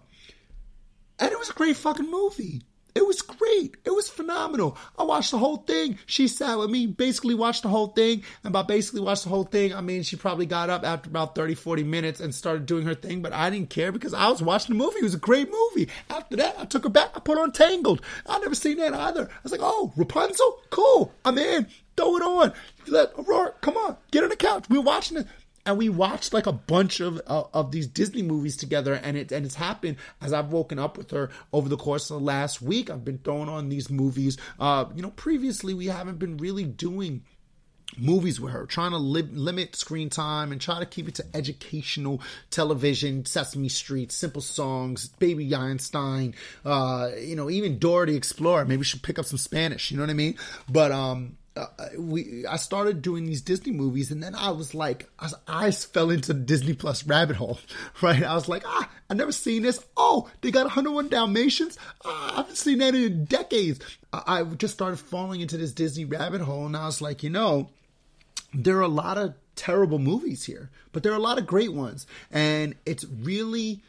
And 1.18 1.32
it 1.32 1.38
was 1.38 1.48
a 1.48 1.54
great 1.54 1.76
fucking 1.76 2.10
movie. 2.10 2.62
It 2.96 3.06
was 3.06 3.20
great. 3.20 3.76
It 3.84 3.90
was 3.90 4.08
phenomenal. 4.08 4.78
I 4.98 5.02
watched 5.02 5.30
the 5.30 5.36
whole 5.36 5.58
thing. 5.58 5.98
She 6.06 6.28
sat 6.28 6.58
with 6.58 6.70
me, 6.70 6.86
basically 6.86 7.34
watched 7.34 7.62
the 7.62 7.68
whole 7.68 7.88
thing. 7.88 8.22
And 8.42 8.54
by 8.54 8.62
basically 8.62 9.02
watched 9.02 9.24
the 9.24 9.28
whole 9.28 9.44
thing, 9.44 9.74
I 9.74 9.82
mean, 9.82 10.02
she 10.02 10.16
probably 10.16 10.46
got 10.46 10.70
up 10.70 10.82
after 10.82 11.10
about 11.10 11.34
30, 11.34 11.56
40 11.56 11.84
minutes 11.84 12.20
and 12.20 12.34
started 12.34 12.64
doing 12.64 12.86
her 12.86 12.94
thing. 12.94 13.20
But 13.20 13.34
I 13.34 13.50
didn't 13.50 13.68
care 13.68 13.92
because 13.92 14.14
I 14.14 14.30
was 14.30 14.40
watching 14.40 14.78
the 14.78 14.82
movie. 14.82 15.00
It 15.00 15.02
was 15.02 15.12
a 15.12 15.18
great 15.18 15.50
movie. 15.50 15.90
After 16.08 16.36
that, 16.36 16.58
I 16.58 16.64
took 16.64 16.84
her 16.84 16.88
back. 16.88 17.10
I 17.14 17.20
put 17.20 17.36
on 17.36 17.52
Tangled. 17.52 18.00
i 18.24 18.38
never 18.38 18.54
seen 18.54 18.78
that 18.78 18.94
either. 18.94 19.28
I 19.30 19.40
was 19.42 19.52
like, 19.52 19.60
oh, 19.62 19.92
Rapunzel? 19.94 20.58
Cool. 20.70 21.12
I'm 21.22 21.36
in. 21.36 21.66
Throw 21.98 22.16
it 22.16 22.22
on. 22.22 22.54
Let 22.86 23.12
Aurora, 23.18 23.52
come 23.60 23.76
on, 23.76 23.96
get 24.10 24.22
on 24.22 24.30
the 24.30 24.36
couch. 24.36 24.64
We're 24.70 24.80
watching 24.80 25.18
it 25.18 25.26
and 25.66 25.76
we 25.76 25.88
watched 25.88 26.32
like 26.32 26.46
a 26.46 26.52
bunch 26.52 27.00
of 27.00 27.20
uh, 27.26 27.44
of 27.52 27.72
these 27.72 27.86
Disney 27.86 28.22
movies 28.22 28.56
together, 28.56 28.94
and 28.94 29.16
it 29.16 29.32
and 29.32 29.44
it's 29.44 29.56
happened 29.56 29.96
as 30.22 30.32
I've 30.32 30.52
woken 30.52 30.78
up 30.78 30.96
with 30.96 31.10
her 31.10 31.30
over 31.52 31.68
the 31.68 31.76
course 31.76 32.10
of 32.10 32.20
the 32.20 32.24
last 32.24 32.62
week. 32.62 32.88
I've 32.88 33.04
been 33.04 33.18
throwing 33.18 33.48
on 33.48 33.68
these 33.68 33.90
movies. 33.90 34.38
Uh, 34.58 34.86
you 34.94 35.02
know, 35.02 35.10
previously 35.10 35.74
we 35.74 35.86
haven't 35.86 36.18
been 36.18 36.36
really 36.38 36.64
doing 36.64 37.22
movies 37.98 38.40
with 38.40 38.52
her, 38.52 38.66
trying 38.66 38.90
to 38.90 38.98
li- 38.98 39.22
limit 39.22 39.76
screen 39.76 40.10
time 40.10 40.52
and 40.52 40.60
try 40.60 40.78
to 40.78 40.86
keep 40.86 41.08
it 41.08 41.14
to 41.16 41.24
educational 41.34 42.20
television, 42.50 43.24
Sesame 43.24 43.68
Street, 43.68 44.12
Simple 44.12 44.42
Songs, 44.42 45.08
Baby 45.08 45.54
Einstein, 45.54 46.34
uh, 46.64 47.10
you 47.18 47.36
know, 47.36 47.48
even 47.48 47.78
Dora 47.78 48.06
the 48.06 48.16
Explorer. 48.16 48.64
Maybe 48.64 48.84
should 48.84 49.02
pick 49.02 49.18
up 49.18 49.24
some 49.24 49.38
Spanish, 49.38 49.90
you 49.90 49.96
know 49.96 50.02
what 50.02 50.10
I 50.10 50.14
mean? 50.14 50.36
But 50.68 50.92
um, 50.92 51.38
uh, 51.56 51.66
we 51.98 52.44
I 52.46 52.56
started 52.56 53.02
doing 53.02 53.24
these 53.24 53.40
Disney 53.40 53.72
movies, 53.72 54.10
and 54.10 54.22
then 54.22 54.34
I 54.34 54.50
was 54.50 54.74
like, 54.74 55.08
I, 55.18 55.30
I 55.48 55.70
fell 55.70 56.10
into 56.10 56.32
the 56.32 56.40
Disney 56.40 56.74
Plus 56.74 57.06
rabbit 57.06 57.36
hole, 57.36 57.58
right? 58.02 58.22
I 58.22 58.34
was 58.34 58.48
like, 58.48 58.62
ah, 58.66 58.90
I 59.08 59.14
never 59.14 59.32
seen 59.32 59.62
this. 59.62 59.84
Oh, 59.96 60.30
they 60.40 60.50
got 60.50 60.64
101 60.64 61.08
Dalmatians. 61.08 61.78
Ah, 62.04 62.34
I 62.34 62.36
haven't 62.36 62.56
seen 62.56 62.78
that 62.78 62.94
in 62.94 63.24
decades. 63.24 63.80
I, 64.12 64.40
I 64.40 64.44
just 64.44 64.74
started 64.74 64.98
falling 64.98 65.40
into 65.40 65.56
this 65.56 65.72
Disney 65.72 66.04
rabbit 66.04 66.42
hole, 66.42 66.66
and 66.66 66.76
I 66.76 66.86
was 66.86 67.00
like, 67.00 67.22
you 67.22 67.30
know, 67.30 67.70
there 68.52 68.76
are 68.76 68.82
a 68.82 68.88
lot 68.88 69.18
of 69.18 69.34
terrible 69.54 69.98
movies 69.98 70.44
here, 70.44 70.70
but 70.92 71.02
there 71.02 71.12
are 71.12 71.16
a 71.16 71.20
lot 71.20 71.38
of 71.38 71.46
great 71.46 71.72
ones, 71.72 72.06
and 72.30 72.74
it's 72.84 73.04
really 73.04 73.82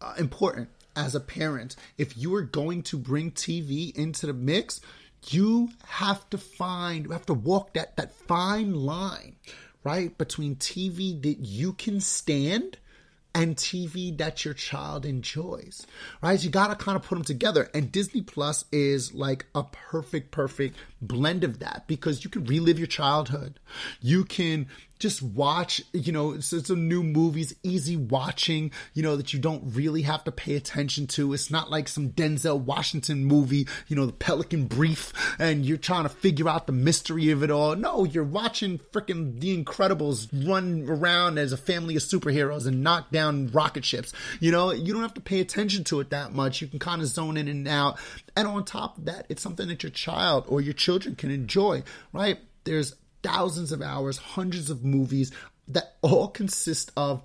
uh, 0.00 0.14
important 0.18 0.68
as 0.94 1.14
a 1.14 1.20
parent 1.20 1.74
if 1.96 2.16
you 2.18 2.34
are 2.34 2.42
going 2.42 2.82
to 2.82 2.98
bring 2.98 3.30
TV 3.30 3.94
into 3.96 4.26
the 4.26 4.32
mix 4.32 4.80
you 5.28 5.70
have 5.86 6.28
to 6.30 6.38
find, 6.38 7.04
you 7.04 7.12
have 7.12 7.26
to 7.26 7.34
walk 7.34 7.74
that, 7.74 7.96
that 7.96 8.12
fine 8.12 8.74
line, 8.74 9.36
right? 9.84 10.16
Between 10.16 10.56
TV 10.56 11.20
that 11.22 11.38
you 11.40 11.72
can 11.74 12.00
stand 12.00 12.78
and 13.34 13.56
TV 13.56 14.16
that 14.18 14.44
your 14.44 14.54
child 14.54 15.06
enjoys, 15.06 15.86
right? 16.22 16.42
You 16.42 16.50
got 16.50 16.68
to 16.68 16.84
kind 16.84 16.96
of 16.96 17.02
put 17.02 17.14
them 17.14 17.24
together. 17.24 17.70
And 17.74 17.90
Disney 17.90 18.20
Plus 18.20 18.64
is 18.72 19.14
like 19.14 19.46
a 19.54 19.62
perfect, 19.64 20.30
perfect 20.30 20.76
blend 21.02 21.44
of 21.44 21.58
that 21.58 21.84
because 21.86 22.24
you 22.24 22.30
can 22.30 22.44
relive 22.44 22.78
your 22.78 22.86
childhood. 22.86 23.58
You 24.00 24.24
can 24.24 24.68
just 25.02 25.20
watch, 25.20 25.82
you 25.92 26.12
know, 26.12 26.30
it's 26.30 26.66
some 26.66 26.86
new 26.86 27.02
movies, 27.02 27.52
easy 27.64 27.96
watching, 27.96 28.70
you 28.94 29.02
know, 29.02 29.16
that 29.16 29.32
you 29.32 29.40
don't 29.40 29.74
really 29.74 30.02
have 30.02 30.22
to 30.22 30.30
pay 30.30 30.54
attention 30.54 31.08
to. 31.08 31.32
It's 31.32 31.50
not 31.50 31.72
like 31.72 31.88
some 31.88 32.10
Denzel 32.10 32.60
Washington 32.60 33.24
movie, 33.24 33.66
you 33.88 33.96
know, 33.96 34.06
the 34.06 34.12
Pelican 34.12 34.66
Brief, 34.66 35.12
and 35.40 35.66
you're 35.66 35.76
trying 35.76 36.04
to 36.04 36.08
figure 36.08 36.48
out 36.48 36.68
the 36.68 36.72
mystery 36.72 37.32
of 37.32 37.42
it 37.42 37.50
all. 37.50 37.74
No, 37.74 38.04
you're 38.04 38.22
watching 38.22 38.78
freaking 38.78 39.40
The 39.40 39.60
Incredibles 39.60 40.28
run 40.48 40.86
around 40.88 41.36
as 41.36 41.52
a 41.52 41.56
family 41.56 41.96
of 41.96 42.02
superheroes 42.02 42.68
and 42.68 42.84
knock 42.84 43.10
down 43.10 43.48
rocket 43.48 43.84
ships. 43.84 44.12
You 44.38 44.52
know, 44.52 44.70
you 44.70 44.92
don't 44.92 45.02
have 45.02 45.14
to 45.14 45.20
pay 45.20 45.40
attention 45.40 45.82
to 45.84 45.98
it 45.98 46.10
that 46.10 46.32
much. 46.32 46.60
You 46.60 46.68
can 46.68 46.78
kind 46.78 47.02
of 47.02 47.08
zone 47.08 47.36
in 47.36 47.48
and 47.48 47.66
out. 47.66 47.98
And 48.34 48.48
on 48.48 48.64
top 48.64 48.98
of 48.98 49.04
that, 49.04 49.26
it's 49.28 49.42
something 49.42 49.68
that 49.68 49.82
your 49.82 49.90
child 49.90 50.44
or 50.48 50.60
your 50.60 50.72
children 50.72 51.16
can 51.16 51.30
enjoy, 51.30 51.82
right? 52.12 52.38
There's 52.64 52.94
thousands 53.22 53.72
of 53.72 53.82
hours, 53.82 54.16
hundreds 54.18 54.70
of 54.70 54.84
movies 54.84 55.32
that 55.68 55.96
all 56.02 56.28
consist 56.28 56.92
of 56.96 57.22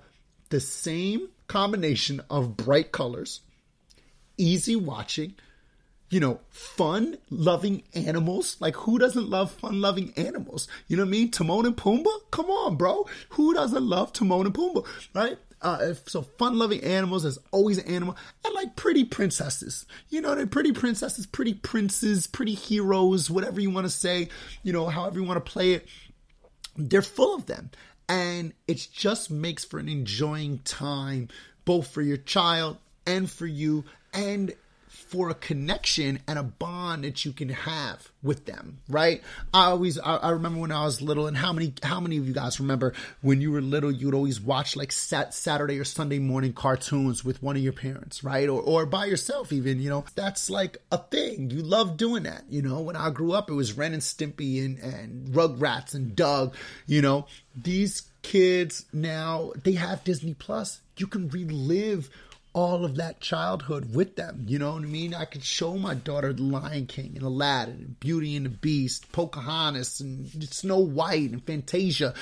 the 0.50 0.60
same 0.60 1.28
combination 1.46 2.20
of 2.30 2.56
bright 2.56 2.92
colors, 2.92 3.40
easy 4.36 4.76
watching, 4.76 5.34
you 6.10 6.20
know, 6.20 6.40
fun 6.50 7.18
loving 7.30 7.82
animals. 7.94 8.56
Like, 8.60 8.76
who 8.76 8.98
doesn't 8.98 9.28
love 9.28 9.50
fun 9.50 9.80
loving 9.80 10.12
animals? 10.16 10.68
You 10.86 10.96
know 10.96 11.04
what 11.04 11.08
I 11.08 11.12
mean? 11.12 11.30
Timon 11.30 11.66
and 11.66 11.76
Pumbaa? 11.76 12.30
Come 12.30 12.46
on, 12.46 12.76
bro. 12.76 13.06
Who 13.30 13.54
doesn't 13.54 13.82
love 13.82 14.12
Timon 14.12 14.46
and 14.46 14.54
Pumbaa, 14.54 14.86
right? 15.14 15.38
Uh, 15.60 15.94
so 16.06 16.22
fun 16.22 16.58
loving 16.58 16.82
animals 16.84 17.24
there's 17.24 17.38
always 17.50 17.78
an 17.78 17.86
animal 17.92 18.16
and 18.44 18.54
like 18.54 18.76
pretty 18.76 19.04
princesses. 19.04 19.86
You 20.08 20.20
know 20.20 20.34
they're 20.34 20.46
pretty 20.46 20.72
princesses 20.72 21.26
pretty 21.26 21.54
princes 21.54 22.26
pretty 22.26 22.54
heroes 22.54 23.30
whatever 23.30 23.60
you 23.60 23.70
want 23.70 23.86
to 23.86 23.90
say 23.90 24.28
you 24.62 24.72
know 24.72 24.86
however 24.86 25.18
you 25.18 25.26
want 25.26 25.44
to 25.44 25.50
play 25.52 25.72
it 25.72 25.88
they're 26.76 27.02
full 27.02 27.34
of 27.34 27.46
them. 27.46 27.70
And 28.08 28.54
it 28.66 28.88
just 28.92 29.30
makes 29.30 29.64
for 29.64 29.78
an 29.78 29.88
enjoying 29.88 30.60
time 30.60 31.28
both 31.66 31.88
for 31.88 32.00
your 32.00 32.16
child 32.16 32.78
and 33.06 33.30
for 33.30 33.46
you 33.46 33.84
and 34.14 34.54
for 35.08 35.30
a 35.30 35.34
connection 35.34 36.20
and 36.28 36.38
a 36.38 36.42
bond 36.42 37.02
that 37.02 37.24
you 37.24 37.32
can 37.32 37.48
have 37.48 38.10
with 38.22 38.44
them, 38.44 38.78
right? 38.90 39.22
I 39.54 39.66
always 39.66 39.98
I, 39.98 40.16
I, 40.16 40.30
remember 40.30 40.60
when 40.60 40.70
I 40.70 40.84
was 40.84 41.00
little, 41.00 41.26
and 41.26 41.36
how 41.36 41.52
many 41.52 41.72
how 41.82 41.98
many 41.98 42.18
of 42.18 42.28
you 42.28 42.34
guys 42.34 42.60
remember 42.60 42.92
when 43.22 43.40
you 43.40 43.50
were 43.50 43.62
little, 43.62 43.90
you'd 43.90 44.14
always 44.14 44.38
watch 44.38 44.76
like 44.76 44.92
sat, 44.92 45.32
Saturday 45.32 45.78
or 45.78 45.84
Sunday 45.84 46.18
morning 46.18 46.52
cartoons 46.52 47.24
with 47.24 47.42
one 47.42 47.56
of 47.56 47.62
your 47.62 47.72
parents, 47.72 48.22
right? 48.22 48.48
Or 48.50 48.60
or 48.60 48.84
by 48.84 49.06
yourself, 49.06 49.50
even 49.50 49.80
you 49.80 49.88
know 49.88 50.04
that's 50.14 50.50
like 50.50 50.76
a 50.92 50.98
thing. 50.98 51.50
You 51.50 51.62
love 51.62 51.96
doing 51.96 52.24
that, 52.24 52.44
you 52.50 52.60
know. 52.60 52.80
When 52.80 52.96
I 52.96 53.08
grew 53.08 53.32
up, 53.32 53.48
it 53.48 53.54
was 53.54 53.72
Ren 53.72 53.94
and 53.94 54.02
Stimpy 54.02 54.62
and 54.62 54.78
and 54.78 55.28
Rugrats 55.28 55.94
and 55.94 56.14
Doug, 56.14 56.54
you 56.86 57.00
know. 57.00 57.26
These 57.56 58.02
kids 58.22 58.84
now 58.92 59.52
they 59.64 59.72
have 59.72 60.04
Disney 60.04 60.34
Plus. 60.34 60.80
You 60.98 61.06
can 61.06 61.28
relive 61.30 62.10
all 62.52 62.84
of 62.84 62.96
that 62.96 63.20
childhood 63.20 63.94
with 63.94 64.16
them. 64.16 64.44
You 64.48 64.58
know 64.58 64.72
what 64.72 64.82
I 64.82 64.86
mean? 64.86 65.14
I 65.14 65.24
could 65.24 65.44
show 65.44 65.76
my 65.76 65.94
daughter 65.94 66.32
The 66.32 66.42
Lion 66.42 66.86
King 66.86 67.12
and 67.14 67.22
Aladdin 67.22 67.74
and 67.74 68.00
Beauty 68.00 68.36
and 68.36 68.46
the 68.46 68.50
Beast, 68.50 69.10
Pocahontas 69.12 70.00
and 70.00 70.28
Snow 70.44 70.78
White 70.78 71.30
and 71.30 71.44
Fantasia. 71.44 72.14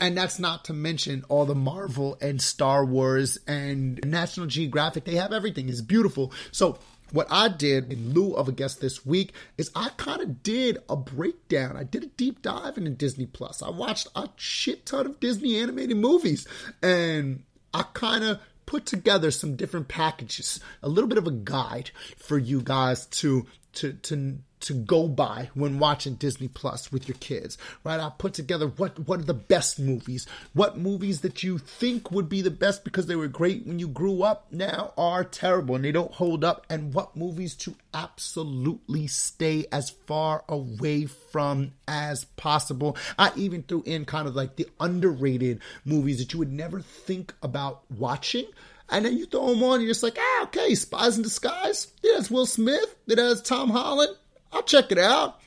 And 0.00 0.16
that's 0.16 0.38
not 0.38 0.64
to 0.64 0.72
mention 0.72 1.24
all 1.28 1.44
the 1.44 1.54
Marvel 1.54 2.18
and 2.20 2.42
Star 2.42 2.84
Wars 2.84 3.38
and 3.46 4.00
National 4.04 4.46
Geographic. 4.46 5.04
They 5.04 5.14
have 5.14 5.32
everything. 5.32 5.68
It's 5.68 5.80
beautiful. 5.80 6.32
So 6.50 6.78
what 7.12 7.28
I 7.30 7.48
did 7.48 7.92
in 7.92 8.12
lieu 8.12 8.34
of 8.34 8.48
a 8.48 8.52
guest 8.52 8.80
this 8.80 9.06
week 9.06 9.32
is 9.56 9.70
I 9.76 9.90
kind 9.96 10.20
of 10.20 10.42
did 10.42 10.78
a 10.88 10.96
breakdown. 10.96 11.76
I 11.76 11.84
did 11.84 12.02
a 12.02 12.08
deep 12.08 12.42
dive 12.42 12.76
into 12.76 12.90
Disney 12.90 13.26
Plus. 13.26 13.62
I 13.62 13.70
watched 13.70 14.08
a 14.16 14.28
shit 14.36 14.86
ton 14.86 15.06
of 15.06 15.20
Disney 15.20 15.56
animated 15.60 15.96
movies 15.96 16.46
and 16.82 17.44
I 17.72 17.84
kind 17.94 18.24
of 18.24 18.40
put 18.66 18.86
together 18.86 19.30
some 19.30 19.56
different 19.56 19.88
packages, 19.88 20.60
a 20.82 20.88
little 20.88 21.08
bit 21.08 21.18
of 21.18 21.26
a 21.26 21.32
guide 21.32 21.90
for 22.16 22.38
you 22.38 22.60
guys 22.60 23.06
to 23.06 23.46
to 23.74 23.92
to 23.94 24.38
to 24.64 24.74
go 24.74 25.08
by 25.08 25.50
when 25.54 25.78
watching 25.78 26.14
Disney 26.14 26.48
Plus 26.48 26.90
with 26.90 27.08
your 27.08 27.16
kids, 27.18 27.58
right? 27.84 28.00
I 28.00 28.10
put 28.16 28.34
together 28.34 28.66
what 28.66 28.98
what 29.06 29.20
are 29.20 29.24
the 29.24 29.34
best 29.34 29.78
movies, 29.78 30.26
what 30.52 30.78
movies 30.78 31.20
that 31.20 31.42
you 31.42 31.58
think 31.58 32.10
would 32.10 32.28
be 32.28 32.40
the 32.40 32.50
best 32.50 32.84
because 32.84 33.06
they 33.06 33.16
were 33.16 33.28
great 33.28 33.66
when 33.66 33.78
you 33.78 33.88
grew 33.88 34.22
up 34.22 34.46
now 34.50 34.92
are 34.96 35.24
terrible 35.24 35.74
and 35.74 35.84
they 35.84 35.92
don't 35.92 36.12
hold 36.12 36.44
up, 36.44 36.66
and 36.68 36.94
what 36.94 37.16
movies 37.16 37.54
to 37.56 37.74
absolutely 37.92 39.06
stay 39.06 39.66
as 39.70 39.90
far 39.90 40.44
away 40.48 41.06
from 41.06 41.72
as 41.86 42.24
possible. 42.24 42.96
I 43.18 43.32
even 43.36 43.62
threw 43.62 43.82
in 43.86 44.04
kind 44.04 44.26
of 44.26 44.34
like 44.34 44.56
the 44.56 44.68
underrated 44.80 45.60
movies 45.84 46.18
that 46.18 46.32
you 46.32 46.38
would 46.38 46.52
never 46.52 46.80
think 46.80 47.34
about 47.42 47.82
watching 47.90 48.46
and 48.90 49.04
then 49.04 49.16
you 49.16 49.26
throw 49.26 49.48
them 49.48 49.62
on, 49.62 49.74
and 49.74 49.82
you're 49.82 49.90
just 49.90 50.02
like, 50.02 50.18
ah, 50.18 50.42
okay, 50.44 50.74
Spies 50.74 51.16
in 51.16 51.22
Disguise. 51.22 51.92
It 52.02 52.14
has 52.16 52.30
Will 52.30 52.46
Smith. 52.46 52.94
It 53.06 53.18
has 53.18 53.40
Tom 53.40 53.70
Holland. 53.70 54.14
I'll 54.54 54.62
check 54.62 54.92
it 54.92 54.98
out. 54.98 55.40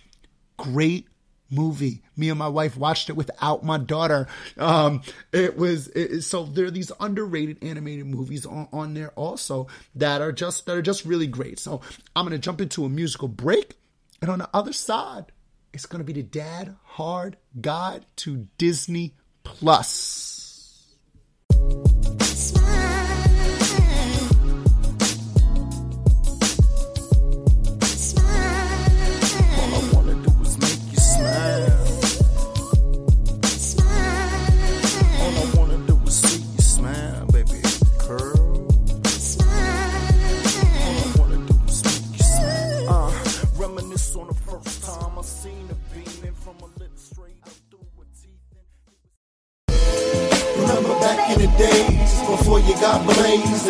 Great 0.58 1.08
movie. 1.50 2.02
Me 2.16 2.30
and 2.30 2.38
my 2.38 2.48
wife 2.48 2.78
watched 2.78 3.10
it 3.10 3.14
without 3.14 3.64
my 3.64 3.78
daughter. 3.78 4.28
Um, 4.58 5.02
it 5.32 5.58
was 5.58 5.88
it, 5.88 6.22
so 6.24 6.44
there 6.44 6.66
are 6.66 6.72
these 6.72 6.92
underrated 7.00 7.64
animated 7.64 8.06
movies 8.06 8.46
on, 8.46 8.68
on 8.74 8.94
there 8.94 9.12
also 9.12 9.68
that 9.96 10.22
are 10.22 10.32
just 10.32 10.65
that 10.65 10.76
are 10.76 10.82
just 10.82 11.06
really 11.06 11.28
great. 11.28 11.60
So 11.60 11.82
I'm 12.15 12.26
gonna 12.26 12.38
jump 12.38 12.62
into 12.62 12.86
a 12.86 12.89
musical 12.89 13.28
break, 13.28 13.78
and 14.22 14.30
on 14.30 14.39
the 14.39 14.50
other 14.54 14.74
side, 14.74 15.32
it's 15.74 15.86
gonna 15.86 16.04
be 16.04 16.13
the 16.13 16.24
Dad 16.24 16.76
Hard 16.84 17.38
Guide 17.60 18.06
to 18.17 18.48
Disney 18.58 19.15
Plus. 19.43 20.37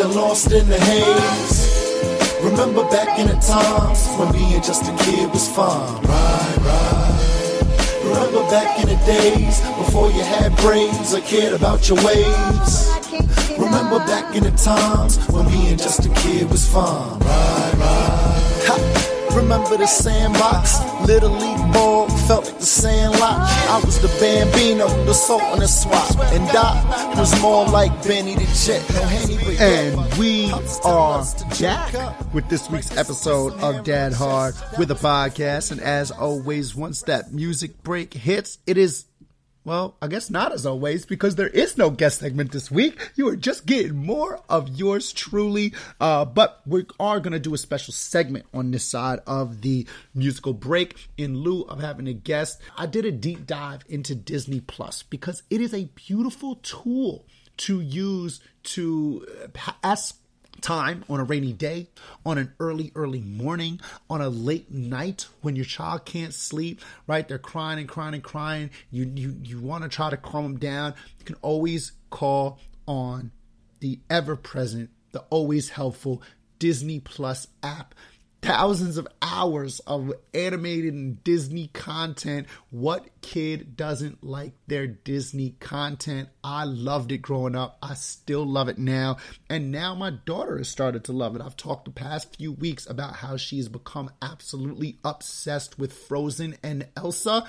And 0.00 0.14
lost 0.14 0.52
in 0.52 0.68
the 0.68 0.78
haze. 0.78 2.42
Remember 2.42 2.84
back 2.88 3.18
in 3.18 3.26
the 3.26 3.34
times 3.34 4.06
when 4.16 4.32
being 4.32 4.62
just 4.62 4.82
a 4.84 4.96
kid 5.04 5.28
was 5.30 5.48
fun, 5.48 6.02
right, 6.02 6.56
right. 6.58 8.00
Remember 8.04 8.42
back 8.48 8.78
in 8.80 8.88
the 8.88 8.96
days 9.04 9.60
before 9.76 10.10
you 10.10 10.22
had 10.22 10.56
brains 10.58 11.14
or 11.14 11.20
cared 11.20 11.54
about 11.54 11.88
your 11.88 11.98
waves. 12.04 12.88
Remember 13.58 13.98
back 13.98 14.36
in 14.36 14.44
the 14.44 14.52
times 14.52 15.18
when 15.28 15.46
being 15.48 15.76
just 15.76 16.06
a 16.06 16.10
kid 16.10 16.48
was 16.48 16.64
fun, 16.66 17.18
right. 17.20 17.47
Remember 19.38 19.76
the 19.76 19.86
sandbox, 19.86 20.80
little 21.06 21.30
league 21.30 21.72
ball, 21.72 22.08
felt 22.26 22.46
like 22.46 22.58
the 22.58 22.66
sandlot. 22.66 23.38
I 23.38 23.80
was 23.84 24.00
the 24.00 24.08
bambino, 24.18 24.88
the 25.04 25.14
salt 25.14 25.42
on 25.42 25.60
the 25.60 25.68
swap. 25.68 26.10
And 26.32 26.46
Doc 26.48 26.84
was 27.16 27.40
more 27.40 27.64
like 27.66 27.92
Benny 28.02 28.34
the 28.34 28.46
Jet. 28.66 28.82
And 29.60 30.18
we 30.18 30.50
are 30.84 31.24
back 31.60 32.34
with 32.34 32.48
this 32.48 32.68
week's 32.68 32.96
episode 32.96 33.52
of 33.60 33.84
Dad 33.84 34.12
Hard 34.12 34.56
with 34.76 34.90
a 34.90 34.96
podcast. 34.96 35.70
And 35.70 35.80
as 35.80 36.10
always, 36.10 36.74
once 36.74 37.02
that 37.02 37.32
music 37.32 37.84
break 37.84 38.14
hits, 38.14 38.58
it 38.66 38.76
is 38.76 39.04
well, 39.68 39.98
I 40.00 40.06
guess 40.06 40.30
not 40.30 40.52
as 40.52 40.64
always, 40.64 41.04
because 41.04 41.34
there 41.34 41.48
is 41.48 41.76
no 41.76 41.90
guest 41.90 42.20
segment 42.20 42.52
this 42.52 42.70
week. 42.70 43.10
You 43.16 43.28
are 43.28 43.36
just 43.36 43.66
getting 43.66 43.96
more 43.96 44.40
of 44.48 44.70
yours 44.70 45.12
truly. 45.12 45.74
Uh, 46.00 46.24
but 46.24 46.62
we 46.66 46.86
are 46.98 47.20
going 47.20 47.34
to 47.34 47.38
do 47.38 47.52
a 47.52 47.58
special 47.58 47.92
segment 47.92 48.46
on 48.54 48.70
this 48.70 48.84
side 48.84 49.20
of 49.26 49.60
the 49.60 49.86
musical 50.14 50.54
break 50.54 51.10
in 51.18 51.36
lieu 51.36 51.64
of 51.64 51.80
having 51.80 52.08
a 52.08 52.14
guest. 52.14 52.62
I 52.78 52.86
did 52.86 53.04
a 53.04 53.12
deep 53.12 53.46
dive 53.46 53.84
into 53.90 54.14
Disney 54.14 54.60
Plus 54.60 55.02
because 55.02 55.42
it 55.50 55.60
is 55.60 55.74
a 55.74 55.90
beautiful 55.94 56.56
tool 56.56 57.26
to 57.58 57.80
use 57.82 58.40
to 58.62 59.26
ask 59.84 60.18
time 60.60 61.04
on 61.08 61.20
a 61.20 61.24
rainy 61.24 61.52
day, 61.52 61.88
on 62.24 62.38
an 62.38 62.52
early, 62.60 62.92
early 62.94 63.20
morning, 63.20 63.80
on 64.10 64.20
a 64.20 64.28
late 64.28 64.70
night 64.70 65.26
when 65.42 65.56
your 65.56 65.64
child 65.64 66.04
can't 66.04 66.34
sleep, 66.34 66.80
right? 67.06 67.26
They're 67.26 67.38
crying 67.38 67.78
and 67.78 67.88
crying 67.88 68.14
and 68.14 68.22
crying. 68.22 68.70
You 68.90 69.10
you 69.14 69.36
you 69.42 69.60
want 69.60 69.84
to 69.84 69.88
try 69.88 70.10
to 70.10 70.16
calm 70.16 70.44
them 70.44 70.58
down. 70.58 70.94
You 71.18 71.24
can 71.24 71.36
always 71.42 71.92
call 72.10 72.58
on 72.86 73.30
the 73.80 74.00
ever 74.10 74.36
present, 74.36 74.90
the 75.12 75.20
always 75.30 75.70
helpful 75.70 76.22
Disney 76.58 77.00
Plus 77.00 77.46
app 77.62 77.94
thousands 78.42 78.96
of 78.96 79.08
hours 79.20 79.80
of 79.80 80.12
animated 80.32 80.94
and 80.94 81.22
Disney 81.24 81.68
content. 81.68 82.46
What 82.70 83.08
kid 83.20 83.76
doesn't 83.76 84.22
like 84.22 84.52
their 84.66 84.86
Disney 84.86 85.56
content? 85.60 86.28
I 86.42 86.64
loved 86.64 87.12
it 87.12 87.18
growing 87.18 87.56
up. 87.56 87.78
I 87.82 87.94
still 87.94 88.46
love 88.46 88.68
it 88.68 88.78
now. 88.78 89.18
And 89.50 89.70
now 89.70 89.94
my 89.94 90.10
daughter 90.10 90.58
has 90.58 90.68
started 90.68 91.04
to 91.04 91.12
love 91.12 91.36
it. 91.36 91.42
I've 91.42 91.56
talked 91.56 91.84
the 91.86 91.90
past 91.90 92.36
few 92.36 92.52
weeks 92.52 92.88
about 92.88 93.16
how 93.16 93.36
she's 93.36 93.68
become 93.68 94.10
absolutely 94.22 94.98
obsessed 95.04 95.78
with 95.78 95.92
Frozen 95.92 96.56
and 96.62 96.86
Elsa. 96.96 97.44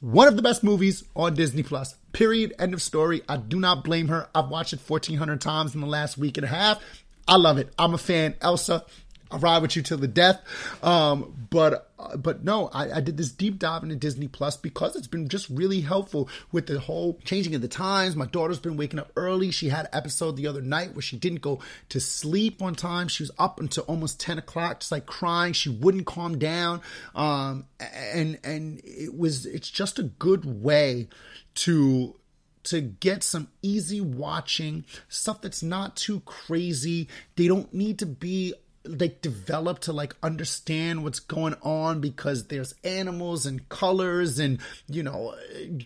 One 0.00 0.26
of 0.26 0.34
the 0.34 0.42
best 0.42 0.64
movies 0.64 1.04
on 1.14 1.34
Disney 1.34 1.62
Plus. 1.62 1.94
Period. 2.12 2.54
End 2.58 2.74
of 2.74 2.82
story. 2.82 3.22
I 3.28 3.36
do 3.36 3.60
not 3.60 3.84
blame 3.84 4.08
her. 4.08 4.28
I've 4.34 4.48
watched 4.48 4.72
it 4.72 4.80
1,400 4.84 5.40
times 5.40 5.74
in 5.74 5.80
the 5.80 5.86
last 5.86 6.18
week 6.18 6.36
and 6.36 6.44
a 6.44 6.48
half. 6.48 6.82
I 7.28 7.36
love 7.36 7.58
it. 7.58 7.72
I'm 7.78 7.94
a 7.94 7.98
fan. 7.98 8.34
Elsa, 8.40 8.84
I'll 9.32 9.38
ride 9.38 9.62
with 9.62 9.76
you 9.76 9.82
till 9.82 9.98
the 9.98 10.08
death. 10.08 10.42
Um, 10.82 11.46
but 11.50 11.90
uh, 11.98 12.16
but 12.16 12.44
no, 12.44 12.68
I, 12.68 12.98
I, 12.98 13.00
did 13.00 13.16
this 13.16 13.30
deep 13.30 13.58
dive 13.58 13.82
into 13.82 13.94
Disney 13.94 14.28
Plus 14.28 14.56
because 14.56 14.94
it's 14.94 15.06
been 15.06 15.28
just 15.28 15.48
really 15.48 15.80
helpful 15.80 16.28
with 16.50 16.66
the 16.66 16.78
whole 16.78 17.18
changing 17.24 17.54
of 17.54 17.62
the 17.62 17.68
times. 17.68 18.14
My 18.14 18.26
daughter's 18.26 18.58
been 18.58 18.76
waking 18.76 18.98
up 18.98 19.10
early. 19.16 19.50
She 19.50 19.68
had 19.68 19.86
an 19.86 19.90
episode 19.94 20.36
the 20.36 20.46
other 20.46 20.60
night 20.60 20.94
where 20.94 21.02
she 21.02 21.16
didn't 21.16 21.40
go 21.40 21.60
to 21.88 22.00
sleep 22.00 22.60
one 22.60 22.74
time. 22.74 23.08
She 23.08 23.22
was 23.22 23.30
up 23.38 23.58
until 23.58 23.84
almost 23.84 24.20
ten 24.20 24.38
o'clock, 24.38 24.80
just 24.80 24.92
like 24.92 25.06
crying. 25.06 25.52
She 25.52 25.70
wouldn't 25.70 26.06
calm 26.06 26.38
down. 26.38 26.82
Um, 27.14 27.66
and 27.80 28.38
and 28.44 28.80
it 28.84 29.16
was 29.16 29.46
it's 29.46 29.70
just 29.70 29.98
a 29.98 30.04
good 30.04 30.44
way 30.44 31.08
to 31.54 32.16
to 32.64 32.80
get 32.80 33.22
some 33.22 33.48
easy 33.62 34.00
watching 34.00 34.84
stuff 35.08 35.40
that's 35.40 35.62
not 35.62 35.96
too 35.96 36.20
crazy. 36.20 37.08
They 37.36 37.48
don't 37.48 37.72
need 37.74 37.98
to 38.00 38.06
be 38.06 38.54
like 38.84 39.20
develop 39.22 39.78
to 39.80 39.92
like 39.92 40.14
understand 40.22 41.04
what's 41.04 41.20
going 41.20 41.54
on 41.62 42.00
because 42.00 42.46
there's 42.46 42.74
animals 42.82 43.46
and 43.46 43.68
colors 43.68 44.38
and 44.38 44.58
you 44.88 45.02
know 45.02 45.34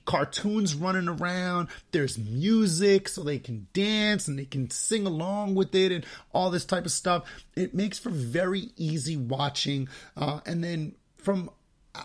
cartoons 0.05 0.75
running 0.75 1.09
around. 1.09 1.69
There's 1.93 2.19
music 2.19 3.09
so 3.09 3.23
they 3.23 3.39
can 3.39 3.67
dance 3.73 4.29
and 4.29 4.39
they 4.39 4.45
can 4.45 4.71
sing 4.71 5.07
along 5.07 5.55
with 5.55 5.75
it 5.75 5.93
and 5.93 6.07
all 6.33 6.51
this 6.51 6.65
type 6.65 6.87
of 6.87 6.93
stuff. 6.93 7.25
It 7.55 7.75
makes 7.75 7.99
for 7.99 8.11
very 8.11 8.71
easy 8.77 9.17
watching 9.17 9.89
uh, 10.17 10.41
and 10.47 10.65
then 10.65 10.95
from 11.19 11.51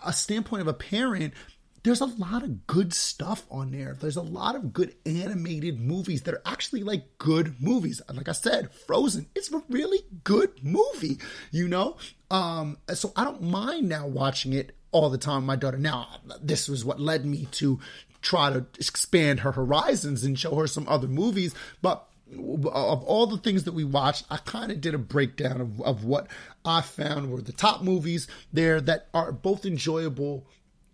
a 0.04 0.12
standpoint 0.12 0.62
of 0.62 0.68
a 0.68 0.74
parent 0.74 1.34
there's 1.84 2.00
a 2.00 2.06
lot 2.06 2.44
of 2.44 2.66
good 2.66 2.94
stuff 2.94 3.44
on 3.50 3.72
there. 3.72 3.96
There's 3.98 4.16
a 4.16 4.22
lot 4.22 4.54
of 4.54 4.72
good 4.72 4.94
animated 5.04 5.80
movies 5.80 6.22
that 6.22 6.34
are 6.34 6.42
actually 6.46 6.84
like 6.84 7.18
good 7.18 7.60
movies. 7.60 8.00
Like 8.12 8.28
I 8.28 8.32
said, 8.32 8.72
Frozen, 8.72 9.26
it's 9.34 9.52
a 9.52 9.62
really 9.68 9.98
good 10.22 10.62
movie, 10.62 11.18
you 11.50 11.66
know? 11.66 11.96
Um, 12.30 12.78
so 12.94 13.12
I 13.16 13.24
don't 13.24 13.42
mind 13.42 13.88
now 13.88 14.06
watching 14.06 14.52
it 14.52 14.76
all 14.92 15.10
the 15.10 15.18
time. 15.18 15.44
My 15.44 15.56
daughter, 15.56 15.78
now, 15.78 16.06
this 16.40 16.68
was 16.68 16.84
what 16.84 17.00
led 17.00 17.26
me 17.26 17.46
to 17.52 17.80
try 18.20 18.52
to 18.52 18.64
expand 18.78 19.40
her 19.40 19.52
horizons 19.52 20.22
and 20.22 20.38
show 20.38 20.54
her 20.54 20.68
some 20.68 20.86
other 20.88 21.08
movies. 21.08 21.52
But 21.80 22.06
of 22.32 23.02
all 23.02 23.26
the 23.26 23.38
things 23.38 23.64
that 23.64 23.74
we 23.74 23.82
watched, 23.82 24.24
I 24.30 24.36
kind 24.36 24.70
of 24.70 24.80
did 24.80 24.94
a 24.94 24.98
breakdown 24.98 25.60
of, 25.60 25.80
of 25.80 26.04
what 26.04 26.28
I 26.64 26.80
found 26.80 27.30
were 27.30 27.42
the 27.42 27.52
top 27.52 27.82
movies 27.82 28.28
there 28.52 28.80
that 28.82 29.08
are 29.12 29.32
both 29.32 29.66
enjoyable 29.66 30.46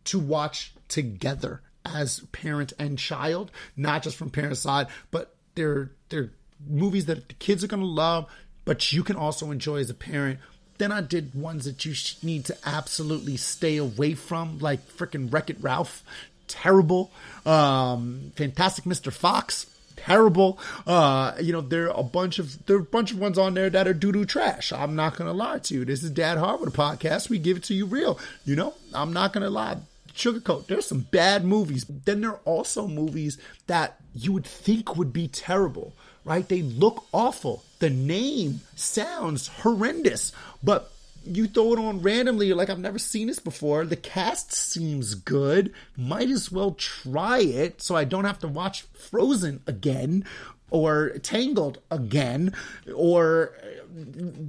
to 0.05 0.19
watch 0.19 0.73
together 0.89 1.63
as 1.85 2.21
parent 2.33 2.73
and 2.79 2.99
child, 2.99 3.51
not 3.77 4.03
just 4.03 4.17
from 4.17 4.31
parent 4.31 4.57
side, 4.57 4.89
but 5.11 5.35
they're 5.55 5.91
they're 6.09 6.31
movies 6.69 7.07
that 7.07 7.29
the 7.29 7.35
kids 7.35 7.63
are 7.65 7.69
gonna 7.69 7.85
love, 7.85 8.27
but 8.65 8.93
you 8.93 9.03
can 9.03 9.17
also 9.17 9.51
enjoy 9.51 9.77
as 9.77 9.91
a 9.91 9.95
parent. 9.95 10.39
Then 10.79 10.93
I 10.93 11.01
did 11.01 11.35
ones 11.35 11.65
that 11.65 11.85
you 11.85 11.95
need 12.23 12.45
to 12.47 12.57
absolutely 12.65 13.37
stay 13.37 13.77
away 13.79 14.15
from, 14.15 14.59
like 14.61 14.89
freaking 14.89 15.33
Wreck 15.33 15.51
It 15.51 15.57
Ralph, 15.61 16.05
terrible. 16.47 17.11
Um, 17.45 18.33
Fantastic 18.37 18.85
Mr. 18.85 19.13
Fox, 19.13 19.67
terrible. 19.97 20.59
Uh, 20.87 21.33
you 21.41 21.53
know, 21.53 21.61
there 21.61 21.93
are 21.93 22.01
a 22.01 22.05
bunch 22.05 22.39
of 22.39 22.65
there 22.67 22.77
are 22.77 22.81
a 22.81 22.85
bunch 22.85 23.13
of 23.13 23.19
ones 23.19 23.39
on 23.39 23.55
there 23.55 23.71
that 23.71 23.89
are 23.89 23.95
doo 23.95 24.13
doo 24.13 24.25
trash. 24.25 24.73
I'm 24.73 24.95
not 24.95 25.17
gonna 25.17 25.33
lie 25.33 25.59
to 25.59 25.75
you. 25.75 25.85
This 25.85 26.03
is 26.03 26.11
Dad 26.11 26.39
Hard 26.39 26.61
with 26.61 26.73
a 26.75 26.77
podcast. 26.77 27.29
We 27.29 27.39
give 27.39 27.57
it 27.57 27.65
to 27.65 27.75
you 27.75 27.87
real. 27.87 28.19
You 28.45 28.57
know, 28.57 28.75
I'm 28.95 29.13
not 29.13 29.33
gonna 29.33 29.51
lie 29.51 29.79
sugarcoat. 30.19 30.67
There's 30.67 30.87
some 30.87 31.07
bad 31.11 31.45
movies. 31.45 31.87
Then 31.89 32.21
there 32.21 32.31
are 32.31 32.41
also 32.45 32.87
movies 32.87 33.39
that 33.67 34.01
you 34.15 34.33
would 34.33 34.47
think 34.47 34.97
would 34.97 35.13
be 35.13 35.29
terrible, 35.29 35.95
right? 36.25 36.49
They 36.49 36.63
look 36.63 37.05
awful. 37.13 37.65
The 37.79 37.91
name 37.91 38.61
sounds 38.75 39.49
horrendous, 39.49 40.33
but 40.63 40.91
you 41.25 41.47
throw 41.47 41.73
it 41.75 41.79
on 41.79 42.01
randomly, 42.03 42.47
you're 42.47 42.57
like, 42.57 42.71
I've 42.71 42.79
never 42.79 42.99
seen 42.99 43.27
this 43.27 43.39
before. 43.39 43.85
The 43.85 43.97
cast 43.97 44.53
seems 44.53 45.15
good. 45.15 45.73
Might 45.97 46.31
as 46.31 46.51
well 46.51 46.73
try 46.73 47.41
it 47.41 47.83
so 47.83 47.95
I 47.97 48.05
don't 48.05 48.25
have 48.25 48.39
to 48.41 48.49
watch 48.49 48.83
Frozen 48.83 49.63
again 49.67 50.25
or 50.71 51.11
Tangled 51.23 51.81
again 51.91 52.53
or 52.95 53.55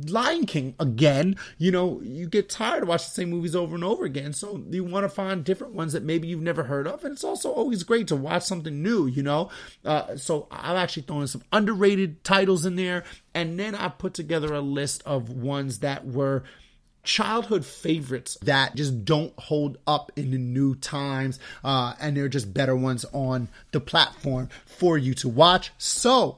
Lion 0.08 0.46
King 0.46 0.76
again. 0.80 1.36
You 1.58 1.72
know, 1.72 2.02
you 2.02 2.28
get 2.28 2.50
tired 2.50 2.84
of 2.84 2.90
watching 2.90 3.06
the 3.06 3.14
same 3.14 3.30
movies 3.30 3.56
over 3.56 3.76
and 3.76 3.84
over 3.84 4.06
again. 4.06 4.34
So 4.34 4.64
you 4.70 4.84
want 4.84 5.06
to 5.06 5.10
find 5.10 5.44
different 5.44 5.74
ones 5.74 5.94
that 5.94 6.04
maybe 6.04 6.28
you've 6.28 6.42
never 6.42 6.64
heard 6.64 6.88
of. 6.88 7.04
And 7.04 7.14
it's 7.14 7.24
also 7.24 7.52
always 7.52 7.84
great 7.84 8.08
to 8.08 8.16
watch 8.16 8.44
something 8.44 8.82
new, 8.82 9.08
you 9.08 9.24
know? 9.24 9.50
Uh, 9.84 10.16
so 10.18 10.48
I've 10.52 10.78
actually 10.78 11.04
thrown 11.04 11.28
some 11.28 11.44
underrated 11.52 12.24
titles 12.24 12.66
in 12.66 12.76
there. 12.76 13.04
And 13.34 13.60
then 13.60 13.76
I 13.76 13.90
put 13.90 14.14
together 14.14 14.54
a 14.54 14.62
list 14.62 15.04
of 15.06 15.30
ones 15.30 15.80
that 15.80 16.06
were 16.06 16.44
childhood 17.04 17.66
favorites 17.66 18.38
that 18.42 18.76
just 18.76 19.06
don't 19.06 19.34
hold 19.40 19.78
up 19.88 20.12
in 20.16 20.32
the 20.32 20.38
new 20.38 20.76
times 20.76 21.40
uh, 21.64 21.94
and 22.00 22.16
they're 22.16 22.28
just 22.28 22.54
better 22.54 22.76
ones 22.76 23.06
on 23.14 23.48
the 23.72 23.80
platform 23.80 24.50
for 24.66 24.98
you 24.98 25.14
to 25.14 25.30
watch 25.30 25.72
so 25.78 26.38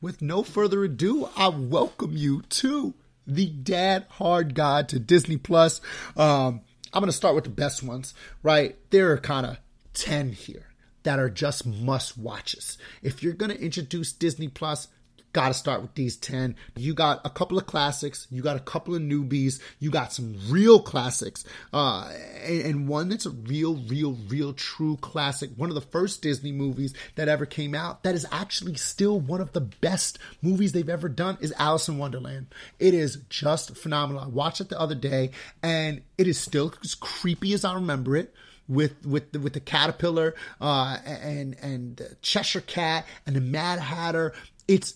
with 0.00 0.22
no 0.22 0.42
further 0.42 0.84
ado, 0.84 1.28
I 1.36 1.48
welcome 1.48 2.16
you 2.16 2.42
to 2.42 2.94
the 3.26 3.46
Dad 3.46 4.06
Hard 4.10 4.54
Guide 4.54 4.88
to 4.90 4.98
Disney 4.98 5.36
Plus. 5.36 5.80
Um, 6.16 6.60
I'm 6.92 7.00
going 7.00 7.06
to 7.06 7.12
start 7.12 7.34
with 7.34 7.44
the 7.44 7.50
best 7.50 7.82
ones, 7.82 8.14
right? 8.42 8.76
There 8.90 9.12
are 9.12 9.18
kind 9.18 9.44
of 9.44 9.58
10 9.94 10.32
here 10.32 10.66
that 11.02 11.18
are 11.18 11.28
just 11.28 11.66
must 11.66 12.16
watches. 12.16 12.78
If 13.02 13.22
you're 13.22 13.32
going 13.32 13.50
to 13.50 13.60
introduce 13.60 14.12
Disney 14.12 14.48
Plus, 14.48 14.88
got 15.32 15.48
to 15.48 15.54
start 15.54 15.82
with 15.82 15.94
these 15.94 16.16
10. 16.16 16.56
You 16.76 16.94
got 16.94 17.20
a 17.24 17.30
couple 17.30 17.58
of 17.58 17.66
classics, 17.66 18.26
you 18.30 18.42
got 18.42 18.56
a 18.56 18.60
couple 18.60 18.94
of 18.94 19.02
newbies, 19.02 19.60
you 19.78 19.90
got 19.90 20.12
some 20.12 20.36
real 20.48 20.80
classics, 20.80 21.44
uh, 21.72 22.10
and, 22.42 22.60
and, 22.62 22.88
one 22.88 23.08
that's 23.08 23.26
a 23.26 23.30
real, 23.30 23.76
real, 23.76 24.16
real 24.28 24.52
true 24.52 24.96
classic. 24.96 25.50
One 25.56 25.68
of 25.68 25.74
the 25.74 25.80
first 25.80 26.22
Disney 26.22 26.52
movies 26.52 26.94
that 27.16 27.28
ever 27.28 27.44
came 27.44 27.74
out 27.74 28.02
that 28.04 28.14
is 28.14 28.26
actually 28.32 28.74
still 28.76 29.20
one 29.20 29.40
of 29.40 29.52
the 29.52 29.60
best 29.60 30.18
movies 30.40 30.72
they've 30.72 30.88
ever 30.88 31.08
done 31.08 31.36
is 31.40 31.52
Alice 31.58 31.88
in 31.88 31.98
Wonderland. 31.98 32.46
It 32.78 32.94
is 32.94 33.16
just 33.28 33.76
phenomenal. 33.76 34.22
I 34.22 34.28
watched 34.28 34.60
it 34.60 34.68
the 34.68 34.80
other 34.80 34.94
day 34.94 35.32
and 35.62 36.02
it 36.16 36.26
is 36.26 36.38
still 36.38 36.72
as 36.82 36.94
creepy 36.94 37.52
as 37.52 37.64
I 37.64 37.74
remember 37.74 38.16
it 38.16 38.34
with 38.68 39.04
with 39.06 39.32
the, 39.32 39.40
with 39.40 39.54
the 39.54 39.60
caterpillar 39.60 40.34
uh, 40.60 40.98
and 41.04 41.56
and 41.60 42.16
Cheshire 42.22 42.60
Cat 42.60 43.06
and 43.26 43.34
the 43.34 43.40
Mad 43.40 43.78
Hatter. 43.78 44.34
It's 44.66 44.94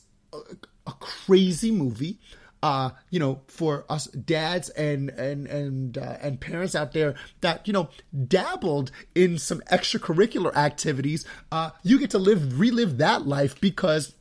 a, 0.87 0.93
crazy 0.93 1.71
movie. 1.71 2.19
Uh, 2.63 2.91
you 3.11 3.19
know, 3.19 3.41
for 3.49 3.85
us 3.89 4.07
dads 4.07 4.69
and 4.71 5.11
and 5.11 5.49
and 5.49 5.99
uh, 5.99 6.17
and 6.21 6.41
parents 6.41 6.77
out 6.77 6.93
there 6.93 7.17
that 7.41 7.67
you 7.67 7.73
know 7.73 7.89
dabbled 8.29 8.93
in 9.17 9.37
some 9.37 9.61
extracurricular 9.63 10.55
activities, 10.55 11.25
uh, 11.51 11.71
you 11.83 11.99
get 11.99 12.11
to 12.11 12.19
live 12.19 12.61
relive 12.61 12.99
that 12.99 13.27
life 13.27 13.61
because 13.61 14.15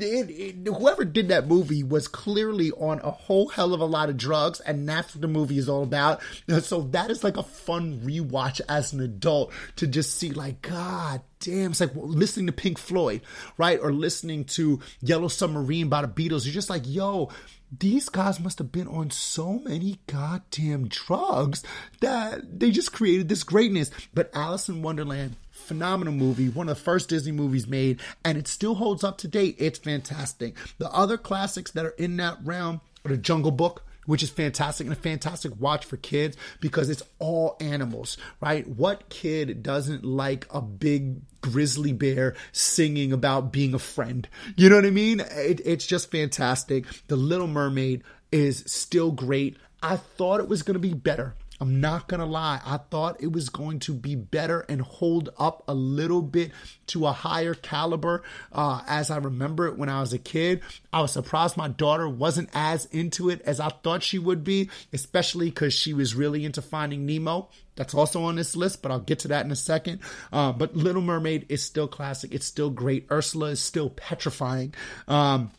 it, 0.00 0.30
it, 0.30 0.66
whoever 0.66 1.04
did 1.04 1.28
that 1.28 1.46
movie 1.46 1.82
was 1.82 2.08
clearly 2.08 2.70
on 2.72 3.00
a 3.00 3.10
whole 3.10 3.48
hell 3.48 3.74
of 3.74 3.80
a 3.80 3.84
lot 3.84 4.08
of 4.08 4.16
drugs, 4.16 4.60
and 4.60 4.88
that's 4.88 5.14
what 5.14 5.22
the 5.22 5.28
movie 5.28 5.58
is 5.58 5.68
all 5.68 5.82
about. 5.82 6.20
So 6.62 6.82
that 6.92 7.10
is 7.10 7.22
like 7.22 7.36
a 7.36 7.42
fun 7.42 8.00
rewatch 8.00 8.60
as 8.68 8.92
an 8.92 9.00
adult 9.00 9.52
to 9.76 9.86
just 9.86 10.14
see, 10.14 10.30
like, 10.30 10.62
God 10.62 11.20
damn, 11.40 11.70
it's 11.70 11.80
like 11.80 11.92
listening 11.94 12.46
to 12.46 12.52
Pink 12.52 12.78
Floyd, 12.78 13.20
right? 13.56 13.78
Or 13.80 13.92
listening 13.92 14.44
to 14.46 14.80
Yellow 15.00 15.28
Submarine 15.28 15.88
by 15.88 16.02
the 16.02 16.08
Beatles. 16.08 16.44
You're 16.44 16.54
just 16.54 16.70
like, 16.70 16.82
yo, 16.84 17.30
these 17.78 18.08
guys 18.08 18.40
must 18.40 18.58
have 18.58 18.72
been 18.72 18.88
on 18.88 19.10
so 19.10 19.58
many 19.58 19.98
goddamn 20.06 20.88
drugs 20.88 21.62
that 22.00 22.58
they 22.58 22.70
just 22.70 22.92
created 22.92 23.28
this 23.28 23.44
greatness. 23.44 23.90
But 24.14 24.30
Alice 24.34 24.68
in 24.68 24.82
Wonderland 24.82 25.36
phenomenal 25.58 26.14
movie, 26.14 26.48
one 26.48 26.68
of 26.68 26.76
the 26.76 26.82
first 26.82 27.08
Disney 27.08 27.32
movies 27.32 27.66
made, 27.66 28.00
and 28.24 28.38
it 28.38 28.48
still 28.48 28.74
holds 28.74 29.04
up 29.04 29.18
to 29.18 29.28
date. 29.28 29.56
It's 29.58 29.78
fantastic. 29.78 30.56
The 30.78 30.90
other 30.90 31.16
classics 31.16 31.70
that 31.72 31.84
are 31.84 31.90
in 31.90 32.16
that 32.18 32.38
realm 32.44 32.80
are 33.04 33.10
The 33.10 33.16
Jungle 33.16 33.50
Book, 33.50 33.84
which 34.06 34.22
is 34.22 34.30
fantastic 34.30 34.86
and 34.86 34.96
a 34.96 34.98
fantastic 34.98 35.52
watch 35.60 35.84
for 35.84 35.98
kids 35.98 36.34
because 36.60 36.88
it's 36.88 37.02
all 37.18 37.58
animals, 37.60 38.16
right? 38.40 38.66
What 38.66 39.10
kid 39.10 39.62
doesn't 39.62 40.02
like 40.02 40.46
a 40.50 40.62
big 40.62 41.20
grizzly 41.42 41.92
bear 41.92 42.34
singing 42.52 43.12
about 43.12 43.52
being 43.52 43.74
a 43.74 43.78
friend? 43.78 44.26
You 44.56 44.70
know 44.70 44.76
what 44.76 44.86
I 44.86 44.90
mean? 44.90 45.20
It, 45.20 45.60
it's 45.64 45.86
just 45.86 46.10
fantastic. 46.10 46.86
The 47.08 47.16
Little 47.16 47.46
Mermaid 47.46 48.02
is 48.32 48.64
still 48.66 49.12
great. 49.12 49.58
I 49.82 49.96
thought 49.96 50.40
it 50.40 50.48
was 50.48 50.62
going 50.62 50.74
to 50.74 50.80
be 50.80 50.94
better. 50.94 51.34
I'm 51.60 51.80
not 51.80 52.08
going 52.08 52.20
to 52.20 52.26
lie. 52.26 52.60
I 52.64 52.76
thought 52.76 53.20
it 53.20 53.32
was 53.32 53.48
going 53.48 53.80
to 53.80 53.94
be 53.94 54.14
better 54.14 54.60
and 54.68 54.80
hold 54.80 55.30
up 55.38 55.64
a 55.66 55.74
little 55.74 56.22
bit 56.22 56.52
to 56.88 57.06
a 57.06 57.12
higher 57.12 57.54
caliber 57.54 58.22
uh, 58.52 58.82
as 58.86 59.10
I 59.10 59.18
remember 59.18 59.66
it 59.66 59.76
when 59.76 59.88
I 59.88 60.00
was 60.00 60.12
a 60.12 60.18
kid. 60.18 60.62
I 60.92 61.00
was 61.00 61.12
surprised 61.12 61.56
my 61.56 61.68
daughter 61.68 62.08
wasn't 62.08 62.50
as 62.54 62.84
into 62.86 63.28
it 63.28 63.40
as 63.42 63.58
I 63.58 63.68
thought 63.68 64.02
she 64.02 64.18
would 64.18 64.44
be, 64.44 64.70
especially 64.92 65.50
because 65.50 65.74
she 65.74 65.92
was 65.92 66.14
really 66.14 66.44
into 66.44 66.62
Finding 66.62 67.06
Nemo. 67.06 67.48
That's 67.74 67.94
also 67.94 68.24
on 68.24 68.36
this 68.36 68.56
list, 68.56 68.82
but 68.82 68.90
I'll 68.90 69.00
get 69.00 69.20
to 69.20 69.28
that 69.28 69.44
in 69.44 69.50
a 69.50 69.56
second. 69.56 70.00
Uh, 70.32 70.52
but 70.52 70.76
Little 70.76 71.02
Mermaid 71.02 71.46
is 71.48 71.62
still 71.62 71.88
classic. 71.88 72.34
It's 72.34 72.46
still 72.46 72.70
great. 72.70 73.06
Ursula 73.10 73.50
is 73.50 73.60
still 73.60 73.90
petrifying. 73.90 74.74
Um, 75.06 75.50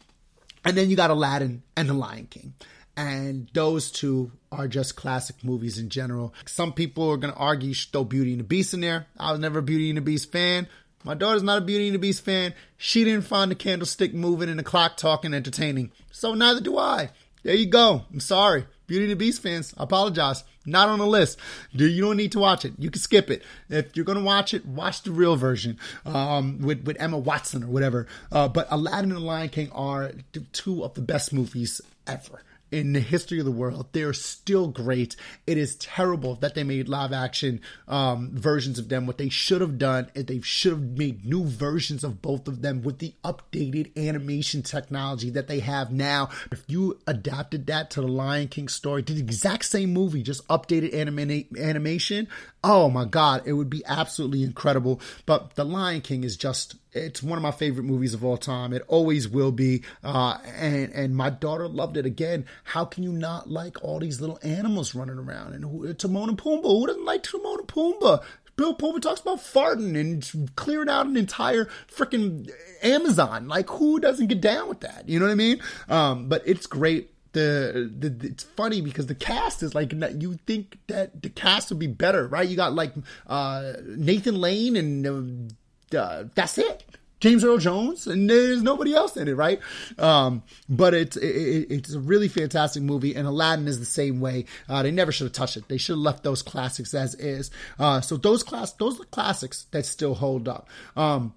and 0.65 0.75
then 0.77 0.89
you 0.89 0.95
got 0.95 1.11
Aladdin 1.11 1.63
and 1.77 1.89
The 1.89 1.93
Lion 1.93 2.27
King. 2.29 2.53
And 2.97 3.49
those 3.53 3.91
two 3.91 4.31
are 4.51 4.67
just 4.67 4.95
classic 4.95 5.43
movies 5.43 5.77
in 5.77 5.89
general. 5.89 6.33
Some 6.45 6.73
people 6.73 7.09
are 7.09 7.17
going 7.17 7.33
to 7.33 7.39
argue 7.39 7.69
you 7.69 7.73
should 7.73 7.91
throw 7.91 8.03
Beauty 8.03 8.31
and 8.31 8.41
the 8.41 8.45
Beast 8.45 8.73
in 8.73 8.81
there. 8.81 9.07
I 9.17 9.31
was 9.31 9.39
never 9.39 9.59
a 9.59 9.63
Beauty 9.63 9.89
and 9.89 9.97
the 9.97 10.01
Beast 10.01 10.31
fan. 10.31 10.67
My 11.05 11.13
daughter's 11.13 11.43
not 11.43 11.59
a 11.59 11.65
Beauty 11.65 11.87
and 11.87 11.95
the 11.95 11.99
Beast 11.99 12.25
fan. 12.25 12.53
She 12.77 13.05
didn't 13.05 13.23
find 13.23 13.49
the 13.49 13.55
candlestick 13.55 14.13
moving 14.13 14.49
and 14.49 14.59
the 14.59 14.63
clock 14.63 14.97
talking 14.97 15.33
entertaining. 15.33 15.91
So 16.11 16.33
neither 16.33 16.59
do 16.59 16.77
I. 16.77 17.11
There 17.43 17.55
you 17.55 17.67
go. 17.67 18.03
I'm 18.11 18.19
sorry. 18.19 18.65
Beauty 18.87 19.05
and 19.05 19.11
the 19.11 19.15
Beast 19.15 19.41
fans, 19.41 19.73
I 19.77 19.83
apologize. 19.83 20.43
Not 20.65 20.89
on 20.89 20.99
the 20.99 21.07
list. 21.07 21.39
You 21.71 22.01
don't 22.01 22.17
need 22.17 22.33
to 22.33 22.39
watch 22.39 22.65
it. 22.65 22.73
You 22.77 22.91
can 22.91 23.01
skip 23.01 23.31
it. 23.31 23.43
If 23.69 23.95
you're 23.95 24.05
gonna 24.05 24.21
watch 24.21 24.53
it, 24.53 24.65
watch 24.65 25.03
the 25.03 25.11
real 25.11 25.35
version 25.35 25.79
um, 26.05 26.59
with 26.59 26.83
with 26.83 26.99
Emma 26.99 27.17
Watson 27.17 27.63
or 27.63 27.67
whatever. 27.67 28.07
Uh, 28.31 28.49
but 28.49 28.67
Aladdin 28.69 29.11
and 29.11 29.21
the 29.21 29.25
Lion 29.25 29.49
King 29.49 29.71
are 29.71 30.11
two 30.51 30.83
of 30.83 30.95
the 30.95 31.01
best 31.01 31.31
movies 31.31 31.81
ever 32.05 32.41
in 32.71 32.93
the 32.93 32.99
history 32.99 33.39
of 33.39 33.45
the 33.45 33.51
world. 33.51 33.87
They're 33.91 34.13
still 34.13 34.67
great. 34.67 35.15
It 35.47 35.57
is 35.57 35.75
terrible 35.75 36.35
that 36.35 36.55
they 36.55 36.63
made 36.63 36.87
live 36.87 37.11
action 37.11 37.61
um, 37.87 38.31
versions 38.33 38.79
of 38.79 38.89
them. 38.89 39.05
What 39.05 39.17
they 39.17 39.29
should 39.29 39.61
have 39.61 39.77
done 39.77 40.09
is 40.13 40.25
they 40.25 40.41
should 40.41 40.73
have 40.73 40.81
made 40.81 41.25
new 41.25 41.45
versions 41.45 42.03
of 42.03 42.21
both 42.21 42.47
of 42.47 42.61
them 42.61 42.81
with 42.81 42.99
the 42.99 43.13
updated 43.23 43.95
animation 43.97 44.61
technology 44.61 45.29
that 45.31 45.47
they 45.47 45.59
have 45.59 45.91
now. 45.91 46.29
If 46.51 46.63
you 46.67 46.99
adapted 47.07 47.67
that 47.67 47.89
to 47.91 48.01
the 48.01 48.07
Lion 48.07 48.47
King 48.47 48.67
story, 48.67 49.01
did 49.01 49.17
the 49.17 49.21
exact 49.21 49.65
same 49.65 49.93
movie, 49.93 50.23
just 50.23 50.47
updated 50.47 50.93
anima- 50.93 51.43
animation, 51.59 52.27
oh 52.63 52.89
my 52.89 53.05
God, 53.05 53.43
it 53.45 53.53
would 53.53 53.69
be 53.69 53.83
absolutely 53.85 54.43
incredible. 54.43 55.01
But 55.25 55.55
the 55.55 55.65
Lion 55.65 56.01
King 56.01 56.23
is 56.23 56.37
just 56.37 56.75
it's 56.91 57.21
one 57.21 57.37
of 57.37 57.43
my 57.43 57.51
favorite 57.51 57.83
movies 57.83 58.13
of 58.13 58.23
all 58.23 58.37
time. 58.37 58.73
It 58.73 58.83
always 58.87 59.27
will 59.27 59.51
be. 59.51 59.83
Uh, 60.03 60.37
and 60.55 60.91
and 60.93 61.15
my 61.15 61.29
daughter 61.29 61.67
loved 61.67 61.97
it. 61.97 62.05
Again, 62.05 62.45
how 62.63 62.85
can 62.85 63.03
you 63.03 63.11
not 63.11 63.49
like 63.49 63.83
all 63.83 63.99
these 63.99 64.21
little 64.21 64.39
animals 64.41 64.95
running 64.95 65.17
around? 65.17 65.53
And 65.53 65.99
Timon 65.99 66.29
and 66.29 66.37
Pumbaa. 66.37 66.63
Who 66.63 66.87
doesn't 66.87 67.05
like 67.05 67.23
Timon 67.23 67.59
and 67.59 67.67
Pumbaa? 67.67 68.23
Bill 68.59 68.73
Pullman 68.73 68.99
talks 68.99 69.21
about 69.21 69.37
farting 69.37 69.97
and 69.97 70.53
clearing 70.57 70.89
out 70.89 71.05
an 71.05 71.15
entire 71.15 71.69
freaking 71.89 72.51
Amazon. 72.83 73.47
Like, 73.47 73.69
who 73.69 74.01
doesn't 74.01 74.27
get 74.27 74.41
down 74.41 74.67
with 74.67 74.81
that? 74.81 75.07
You 75.07 75.17
know 75.17 75.27
what 75.27 75.31
I 75.31 75.35
mean? 75.35 75.61
Um, 75.87 76.27
but 76.27 76.43
it's 76.45 76.67
great. 76.67 77.13
The, 77.31 77.89
the, 77.97 78.27
it's 78.27 78.43
funny 78.43 78.81
because 78.81 79.05
the 79.05 79.15
cast 79.15 79.63
is 79.63 79.73
like 79.73 79.93
you 79.93 80.37
think 80.45 80.77
that 80.87 81.21
the 81.21 81.29
cast 81.29 81.69
would 81.69 81.79
be 81.79 81.87
better, 81.87 82.27
right? 82.27 82.49
You 82.49 82.57
got 82.57 82.73
like 82.73 82.91
uh, 83.27 83.73
Nathan 83.85 84.41
Lane 84.41 84.75
and 84.75 85.07
uh, 85.07 85.53
uh, 85.93 86.25
that's 86.35 86.57
it. 86.57 86.83
James 87.19 87.43
Earl 87.43 87.57
Jones, 87.57 88.07
and 88.07 88.29
there's 88.29 88.63
nobody 88.63 88.93
else 88.93 89.17
in 89.17 89.27
it, 89.27 89.35
right? 89.35 89.59
Um, 89.97 90.43
but 90.69 90.93
it's 90.93 91.17
it, 91.17 91.67
it's 91.69 91.93
a 91.93 91.99
really 91.99 92.29
fantastic 92.29 92.81
movie, 92.81 93.13
and 93.15 93.27
Aladdin 93.27 93.67
is 93.67 93.79
the 93.79 93.85
same 93.85 94.21
way. 94.21 94.45
Uh, 94.69 94.83
they 94.83 94.91
never 94.91 95.11
should 95.11 95.25
have 95.25 95.33
touched 95.33 95.57
it. 95.57 95.67
They 95.67 95.77
should 95.77 95.93
have 95.93 95.99
left 95.99 96.23
those 96.23 96.41
classics 96.41 96.93
as 96.93 97.15
is. 97.15 97.51
Uh, 97.77 97.99
so 98.01 98.15
those 98.15 98.43
class 98.43 98.71
those 98.73 98.99
classics 99.11 99.65
that 99.71 99.85
still 99.85 100.15
hold 100.15 100.47
up. 100.47 100.69
Um, 100.95 101.33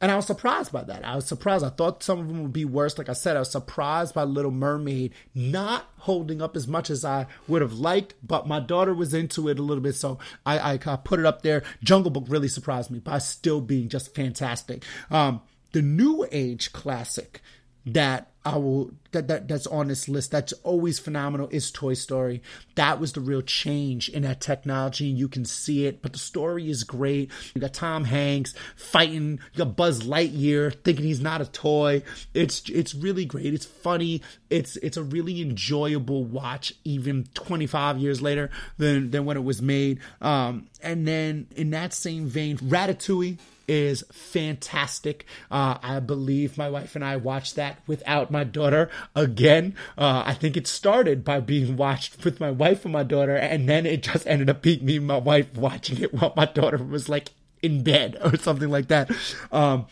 and 0.00 0.10
I 0.10 0.16
was 0.16 0.26
surprised 0.26 0.72
by 0.72 0.82
that. 0.84 1.06
I 1.06 1.14
was 1.14 1.26
surprised. 1.26 1.64
I 1.64 1.70
thought 1.70 2.02
some 2.02 2.18
of 2.18 2.28
them 2.28 2.42
would 2.42 2.52
be 2.52 2.64
worse. 2.64 2.98
Like 2.98 3.08
I 3.08 3.14
said, 3.14 3.36
I 3.36 3.40
was 3.40 3.50
surprised 3.50 4.14
by 4.14 4.24
Little 4.24 4.50
Mermaid 4.50 5.14
not 5.34 5.88
holding 5.98 6.42
up 6.42 6.56
as 6.56 6.66
much 6.66 6.90
as 6.90 7.04
I 7.04 7.26
would 7.48 7.62
have 7.62 7.74
liked, 7.74 8.14
but 8.22 8.46
my 8.46 8.60
daughter 8.60 8.92
was 8.92 9.14
into 9.14 9.48
it 9.48 9.58
a 9.58 9.62
little 9.62 9.82
bit, 9.82 9.94
so 9.94 10.18
I, 10.44 10.58
I, 10.58 10.72
I 10.84 10.96
put 10.96 11.20
it 11.20 11.26
up 11.26 11.42
there. 11.42 11.62
Jungle 11.82 12.10
Book 12.10 12.24
really 12.28 12.48
surprised 12.48 12.90
me 12.90 12.98
by 12.98 13.18
still 13.18 13.60
being 13.60 13.88
just 13.88 14.14
fantastic. 14.14 14.84
Um, 15.10 15.40
the 15.72 15.82
New 15.82 16.26
Age 16.30 16.72
classic 16.72 17.40
that 17.86 18.30
I 18.46 18.58
will 18.58 18.90
that, 19.12 19.28
that 19.28 19.48
that's 19.48 19.66
on 19.66 19.88
this 19.88 20.06
list 20.06 20.30
that's 20.30 20.52
always 20.64 20.98
phenomenal 20.98 21.48
is 21.50 21.70
Toy 21.70 21.94
Story. 21.94 22.42
That 22.74 23.00
was 23.00 23.14
the 23.14 23.20
real 23.20 23.40
change 23.40 24.10
in 24.10 24.22
that 24.22 24.42
technology. 24.42 25.06
You 25.06 25.28
can 25.28 25.46
see 25.46 25.86
it, 25.86 26.02
but 26.02 26.12
the 26.12 26.18
story 26.18 26.68
is 26.68 26.84
great. 26.84 27.30
You 27.54 27.60
got 27.62 27.72
Tom 27.72 28.04
Hanks 28.04 28.54
fighting, 28.76 29.40
you 29.54 29.58
got 29.64 29.76
Buzz 29.76 30.02
Lightyear 30.02 30.74
thinking 30.82 31.06
he's 31.06 31.22
not 31.22 31.40
a 31.40 31.46
toy. 31.46 32.02
It's 32.34 32.68
it's 32.68 32.94
really 32.94 33.24
great. 33.24 33.54
It's 33.54 33.66
funny. 33.66 34.20
It's 34.50 34.76
it's 34.76 34.98
a 34.98 35.02
really 35.02 35.40
enjoyable 35.40 36.24
watch 36.24 36.74
even 36.84 37.24
25 37.32 37.98
years 37.98 38.20
later 38.20 38.50
than 38.76 39.10
than 39.10 39.24
when 39.24 39.38
it 39.38 39.44
was 39.44 39.62
made. 39.62 40.00
Um, 40.20 40.68
and 40.82 41.08
then 41.08 41.46
in 41.56 41.70
that 41.70 41.94
same 41.94 42.26
vein, 42.26 42.58
Ratatouille 42.58 43.38
is 43.68 44.04
fantastic. 44.12 45.26
Uh, 45.50 45.78
I 45.82 46.00
believe 46.00 46.58
my 46.58 46.68
wife 46.68 46.94
and 46.94 47.04
I 47.04 47.16
watched 47.16 47.56
that 47.56 47.78
without 47.86 48.30
my 48.30 48.44
daughter 48.44 48.90
again. 49.14 49.74
Uh, 49.96 50.22
I 50.26 50.34
think 50.34 50.56
it 50.56 50.66
started 50.66 51.24
by 51.24 51.40
being 51.40 51.76
watched 51.76 52.24
with 52.24 52.40
my 52.40 52.50
wife 52.50 52.84
and 52.84 52.92
my 52.92 53.02
daughter, 53.02 53.36
and 53.36 53.68
then 53.68 53.86
it 53.86 54.02
just 54.02 54.26
ended 54.26 54.50
up 54.50 54.62
being 54.62 54.84
me 54.84 54.96
and 54.98 55.06
my 55.06 55.18
wife 55.18 55.54
watching 55.54 56.00
it 56.00 56.12
while 56.14 56.32
my 56.36 56.46
daughter 56.46 56.78
was 56.78 57.08
like 57.08 57.30
in 57.62 57.82
bed 57.82 58.16
or 58.24 58.36
something 58.36 58.68
like 58.68 58.88
that. 58.88 59.10
Um, 59.50 59.86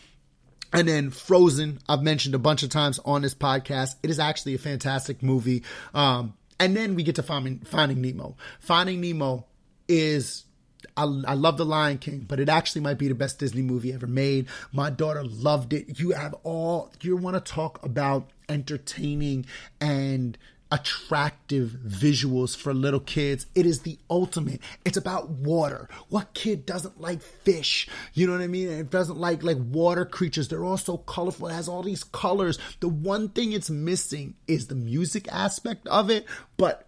and 0.71 0.87
then 0.87 1.11
Frozen, 1.11 1.79
I've 1.87 2.01
mentioned 2.01 2.33
a 2.33 2.39
bunch 2.39 2.63
of 2.63 2.69
times 2.69 2.99
on 3.05 3.21
this 3.21 3.35
podcast. 3.35 3.95
It 4.01 4.09
is 4.09 4.19
actually 4.19 4.55
a 4.55 4.59
fantastic 4.59 5.21
movie. 5.21 5.63
Um, 5.93 6.33
and 6.59 6.75
then 6.75 6.95
we 6.95 7.03
get 7.03 7.15
to 7.15 7.23
Finding, 7.23 7.59
Finding 7.59 8.01
Nemo. 8.01 8.37
Finding 8.59 8.99
Nemo 8.99 9.45
is 9.87 10.45
I, 10.95 11.03
I 11.03 11.33
love 11.33 11.57
The 11.57 11.65
Lion 11.65 11.97
King, 11.97 12.25
but 12.27 12.39
it 12.39 12.49
actually 12.49 12.81
might 12.81 12.97
be 12.97 13.07
the 13.07 13.15
best 13.15 13.39
Disney 13.39 13.61
movie 13.61 13.93
ever 13.93 14.07
made. 14.07 14.47
My 14.71 14.89
daughter 14.89 15.23
loved 15.23 15.73
it. 15.73 15.99
You 15.99 16.11
have 16.11 16.35
all, 16.43 16.91
you 17.01 17.17
want 17.17 17.43
to 17.43 17.51
talk 17.51 17.83
about 17.83 18.29
entertaining 18.49 19.45
and 19.79 20.37
attractive 20.73 21.77
visuals 21.85 22.57
for 22.57 22.73
little 22.73 22.99
kids. 22.99 23.45
It 23.53 23.67
is 23.67 23.81
the 23.81 23.99
ultimate. 24.09 24.59
It's 24.83 24.97
about 24.97 25.29
water. 25.29 25.87
What 26.09 26.33
kid 26.33 26.65
doesn't 26.65 26.99
like 26.99 27.21
fish? 27.21 27.87
You 28.15 28.25
know 28.25 28.33
what 28.33 28.41
I 28.41 28.47
mean? 28.47 28.69
It 28.69 28.89
doesn't 28.89 29.19
like 29.19 29.43
like 29.43 29.59
water 29.59 30.03
creatures. 30.03 30.47
They're 30.47 30.65
all 30.65 30.77
so 30.77 30.97
colorful. 30.97 31.47
It 31.47 31.53
has 31.53 31.69
all 31.69 31.83
these 31.83 32.03
colors. 32.03 32.57
The 32.79 32.89
one 32.89 33.29
thing 33.29 33.51
it's 33.51 33.69
missing 33.69 34.33
is 34.47 34.65
the 34.65 34.73
music 34.73 35.27
aspect 35.31 35.87
of 35.89 36.09
it, 36.09 36.25
but 36.57 36.87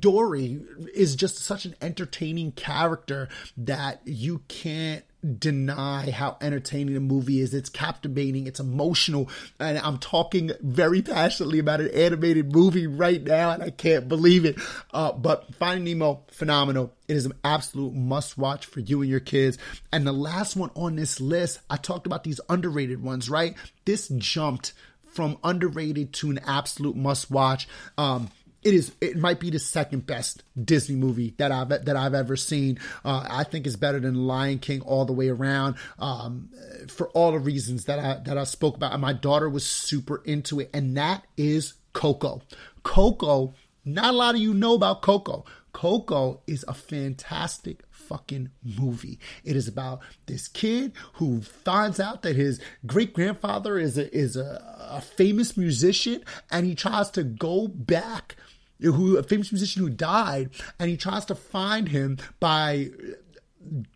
Dory 0.00 0.60
is 0.92 1.14
just 1.14 1.38
such 1.38 1.64
an 1.64 1.76
entertaining 1.80 2.50
character 2.50 3.28
that 3.56 4.00
you 4.04 4.42
can't 4.48 5.04
deny 5.38 6.10
how 6.10 6.36
entertaining 6.40 6.94
the 6.94 7.00
movie 7.00 7.40
is. 7.40 7.54
It's 7.54 7.68
captivating, 7.68 8.46
it's 8.46 8.60
emotional, 8.60 9.28
and 9.58 9.78
I'm 9.78 9.98
talking 9.98 10.50
very 10.60 11.02
passionately 11.02 11.58
about 11.58 11.80
an 11.80 11.90
animated 11.90 12.52
movie 12.52 12.86
right 12.86 13.22
now, 13.22 13.50
and 13.50 13.62
I 13.62 13.70
can't 13.70 14.08
believe 14.08 14.44
it. 14.44 14.56
Uh, 14.92 15.12
but 15.12 15.54
Finding 15.56 15.84
Nemo, 15.84 16.24
phenomenal. 16.28 16.92
It 17.08 17.16
is 17.16 17.26
an 17.26 17.34
absolute 17.42 17.94
must 17.94 18.38
watch 18.38 18.66
for 18.66 18.80
you 18.80 19.02
and 19.02 19.10
your 19.10 19.20
kids. 19.20 19.58
And 19.92 20.06
the 20.06 20.12
last 20.12 20.56
one 20.56 20.70
on 20.74 20.96
this 20.96 21.20
list, 21.20 21.60
I 21.68 21.76
talked 21.76 22.06
about 22.06 22.24
these 22.24 22.40
underrated 22.48 23.02
ones, 23.02 23.28
right? 23.28 23.56
This 23.84 24.08
jumped 24.08 24.72
from 25.12 25.38
underrated 25.42 26.12
to 26.14 26.30
an 26.30 26.40
absolute 26.46 26.96
must 26.96 27.30
watch. 27.30 27.68
Um, 27.98 28.30
it 28.62 28.74
is 28.74 28.92
it 29.00 29.16
might 29.16 29.40
be 29.40 29.50
the 29.50 29.58
second 29.58 30.06
best 30.06 30.42
Disney 30.62 30.96
movie 30.96 31.34
that 31.38 31.50
I've 31.50 31.68
that 31.68 31.96
I've 31.96 32.14
ever 32.14 32.36
seen. 32.36 32.78
Uh, 33.04 33.26
I 33.28 33.44
think 33.44 33.66
it's 33.66 33.76
better 33.76 34.00
than 34.00 34.26
Lion 34.26 34.58
King 34.58 34.82
all 34.82 35.04
the 35.04 35.12
way 35.12 35.28
around 35.28 35.76
um, 35.98 36.50
for 36.88 37.08
all 37.10 37.32
the 37.32 37.38
reasons 37.38 37.86
that 37.86 37.98
I 37.98 38.20
that 38.24 38.36
I 38.36 38.44
spoke 38.44 38.76
about. 38.76 38.92
And 38.92 39.00
my 39.00 39.12
daughter 39.12 39.48
was 39.48 39.64
super 39.64 40.22
into 40.24 40.60
it, 40.60 40.70
and 40.74 40.96
that 40.96 41.24
is 41.36 41.74
Coco. 41.92 42.42
Coco. 42.82 43.54
Not 43.82 44.12
a 44.12 44.16
lot 44.16 44.34
of 44.34 44.40
you 44.42 44.52
know 44.52 44.74
about 44.74 45.00
Coco. 45.00 45.46
Coco 45.72 46.42
is 46.46 46.64
a 46.68 46.74
fantastic 46.74 47.82
fucking 48.10 48.50
movie. 48.62 49.18
It 49.44 49.56
is 49.56 49.68
about 49.68 50.00
this 50.26 50.48
kid 50.48 50.92
who 51.14 51.40
finds 51.40 52.00
out 52.00 52.22
that 52.22 52.36
his 52.36 52.60
great 52.84 53.14
grandfather 53.14 53.78
is 53.78 53.96
a, 53.96 54.14
is 54.14 54.36
a, 54.36 54.62
a 54.90 55.00
famous 55.00 55.56
musician, 55.56 56.24
and 56.50 56.66
he 56.66 56.74
tries 56.74 57.10
to 57.12 57.22
go 57.22 57.68
back 57.68 58.36
who 58.82 59.16
a 59.16 59.22
famous 59.22 59.52
musician 59.52 59.82
who 59.82 59.90
died, 59.90 60.50
and 60.78 60.90
he 60.90 60.96
tries 60.96 61.24
to 61.26 61.34
find 61.34 61.88
him 61.88 62.18
by 62.40 62.90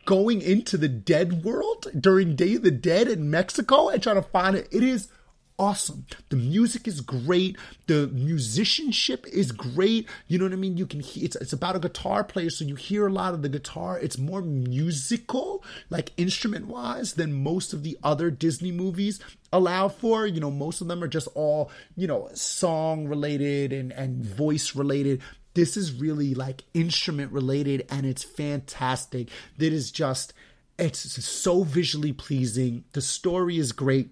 going 0.04 0.42
into 0.42 0.76
the 0.76 0.88
dead 0.88 1.44
world 1.44 1.86
during 1.98 2.36
Day 2.36 2.54
of 2.54 2.62
the 2.62 2.70
Dead 2.70 3.08
in 3.08 3.30
Mexico 3.30 3.88
and 3.88 4.02
trying 4.02 4.16
to 4.16 4.22
find 4.22 4.56
it. 4.56 4.68
It 4.70 4.82
is 4.82 5.08
awesome. 5.58 6.06
The 6.30 6.36
music 6.36 6.88
is 6.88 7.00
great. 7.00 7.56
The 7.86 8.08
musicianship 8.08 9.26
is 9.26 9.52
great. 9.52 10.08
You 10.26 10.38
know 10.38 10.44
what 10.44 10.52
I 10.52 10.56
mean? 10.56 10.76
You 10.76 10.86
can 10.86 11.00
hear 11.00 11.24
it's, 11.24 11.36
it's 11.36 11.52
about 11.52 11.76
a 11.76 11.80
guitar 11.80 12.24
player, 12.24 12.50
so 12.50 12.64
you 12.64 12.74
hear 12.74 13.06
a 13.06 13.12
lot 13.12 13.34
of 13.34 13.42
the 13.42 13.48
guitar. 13.48 13.98
It's 13.98 14.18
more 14.18 14.42
musical, 14.42 15.62
like 15.90 16.12
instrument 16.16 16.66
wise, 16.66 17.14
than 17.14 17.42
most 17.42 17.72
of 17.72 17.82
the 17.82 17.98
other 18.02 18.30
Disney 18.30 18.72
movies 18.72 19.20
allow 19.52 19.88
for. 19.88 20.26
You 20.26 20.40
know, 20.40 20.50
most 20.50 20.80
of 20.80 20.88
them 20.88 21.02
are 21.02 21.08
just 21.08 21.28
all, 21.34 21.70
you 21.96 22.06
know, 22.06 22.28
song 22.34 23.06
related 23.06 23.72
and, 23.72 23.92
and 23.92 24.24
voice 24.24 24.74
related. 24.74 25.22
This 25.54 25.76
is 25.76 25.92
really 25.92 26.34
like 26.34 26.64
instrument 26.74 27.30
related 27.30 27.86
and 27.88 28.04
it's 28.04 28.24
fantastic. 28.24 29.28
That 29.58 29.72
is 29.72 29.92
just 29.92 30.32
it's 30.76 31.24
so 31.24 31.62
visually 31.62 32.12
pleasing. 32.12 32.84
The 32.92 33.00
story 33.00 33.58
is 33.58 33.70
great 33.70 34.10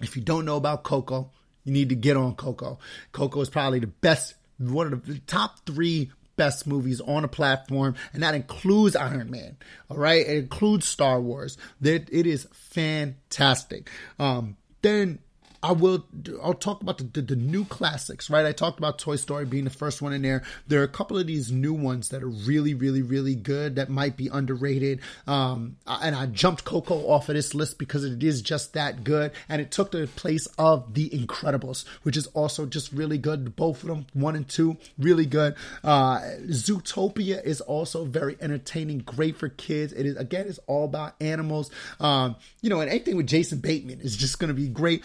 if 0.00 0.16
you 0.16 0.22
don't 0.22 0.44
know 0.44 0.56
about 0.56 0.84
Coco, 0.84 1.30
you 1.64 1.72
need 1.72 1.88
to 1.90 1.94
get 1.94 2.16
on 2.16 2.34
Coco. 2.34 2.78
Coco 3.12 3.40
is 3.40 3.50
probably 3.50 3.80
the 3.80 3.86
best 3.86 4.34
one 4.58 4.92
of 4.92 5.06
the 5.06 5.18
top 5.20 5.64
three 5.66 6.10
best 6.36 6.66
movies 6.66 7.00
on 7.00 7.24
a 7.24 7.28
platform, 7.28 7.94
and 8.12 8.22
that 8.22 8.34
includes 8.34 8.96
Iron 8.96 9.30
Man. 9.30 9.56
All 9.90 9.98
right, 9.98 10.26
it 10.26 10.38
includes 10.38 10.86
Star 10.86 11.20
Wars. 11.20 11.58
That 11.80 12.08
it 12.10 12.26
is 12.26 12.46
fantastic. 12.52 13.90
Um, 14.18 14.56
then 14.82 15.18
I 15.62 15.72
will. 15.72 16.06
I'll 16.40 16.54
talk 16.54 16.82
about 16.82 16.98
the, 16.98 17.04
the, 17.04 17.22
the, 17.22 17.36
new 17.36 17.64
classics, 17.64 18.30
right? 18.30 18.46
I 18.46 18.52
talked 18.52 18.78
about 18.78 18.98
Toy 18.98 19.16
Story 19.16 19.44
being 19.44 19.64
the 19.64 19.70
first 19.70 20.00
one 20.00 20.12
in 20.12 20.22
there. 20.22 20.44
There 20.68 20.80
are 20.80 20.84
a 20.84 20.88
couple 20.88 21.18
of 21.18 21.26
these 21.26 21.50
new 21.50 21.72
ones 21.72 22.10
that 22.10 22.22
are 22.22 22.28
really, 22.28 22.74
really, 22.74 23.02
really 23.02 23.34
good 23.34 23.74
that 23.76 23.88
might 23.88 24.16
be 24.16 24.28
underrated. 24.28 25.00
Um, 25.26 25.76
and 25.86 26.14
I 26.14 26.26
jumped 26.26 26.64
Coco 26.64 27.08
off 27.08 27.28
of 27.28 27.34
this 27.34 27.54
list 27.54 27.78
because 27.78 28.04
it 28.04 28.22
is 28.22 28.40
just 28.40 28.74
that 28.74 29.02
good, 29.02 29.32
and 29.48 29.60
it 29.60 29.72
took 29.72 29.90
the 29.90 30.06
place 30.06 30.46
of 30.58 30.94
The 30.94 31.10
Incredibles, 31.10 31.84
which 32.04 32.16
is 32.16 32.28
also 32.28 32.64
just 32.64 32.92
really 32.92 33.18
good. 33.18 33.56
Both 33.56 33.82
of 33.82 33.88
them, 33.88 34.06
one 34.12 34.36
and 34.36 34.48
two, 34.48 34.76
really 34.96 35.26
good. 35.26 35.56
Uh, 35.82 36.20
Zootopia 36.46 37.42
is 37.42 37.60
also 37.60 38.04
very 38.04 38.36
entertaining, 38.40 38.98
great 38.98 39.36
for 39.36 39.48
kids. 39.48 39.92
It 39.92 40.06
is 40.06 40.16
again, 40.16 40.46
it's 40.46 40.60
all 40.68 40.84
about 40.84 41.14
animals. 41.20 41.70
Um, 41.98 42.36
you 42.62 42.70
know, 42.70 42.80
and 42.80 42.88
anything 42.88 43.16
with 43.16 43.26
Jason 43.26 43.58
Bateman 43.58 44.00
is 44.00 44.16
just 44.16 44.38
going 44.38 44.48
to 44.48 44.54
be 44.54 44.68
great. 44.68 45.02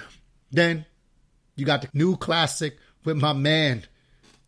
Then 0.54 0.86
you 1.56 1.66
got 1.66 1.82
the 1.82 1.90
new 1.94 2.16
classic 2.16 2.78
with 3.04 3.18
my 3.18 3.34
man, 3.34 3.84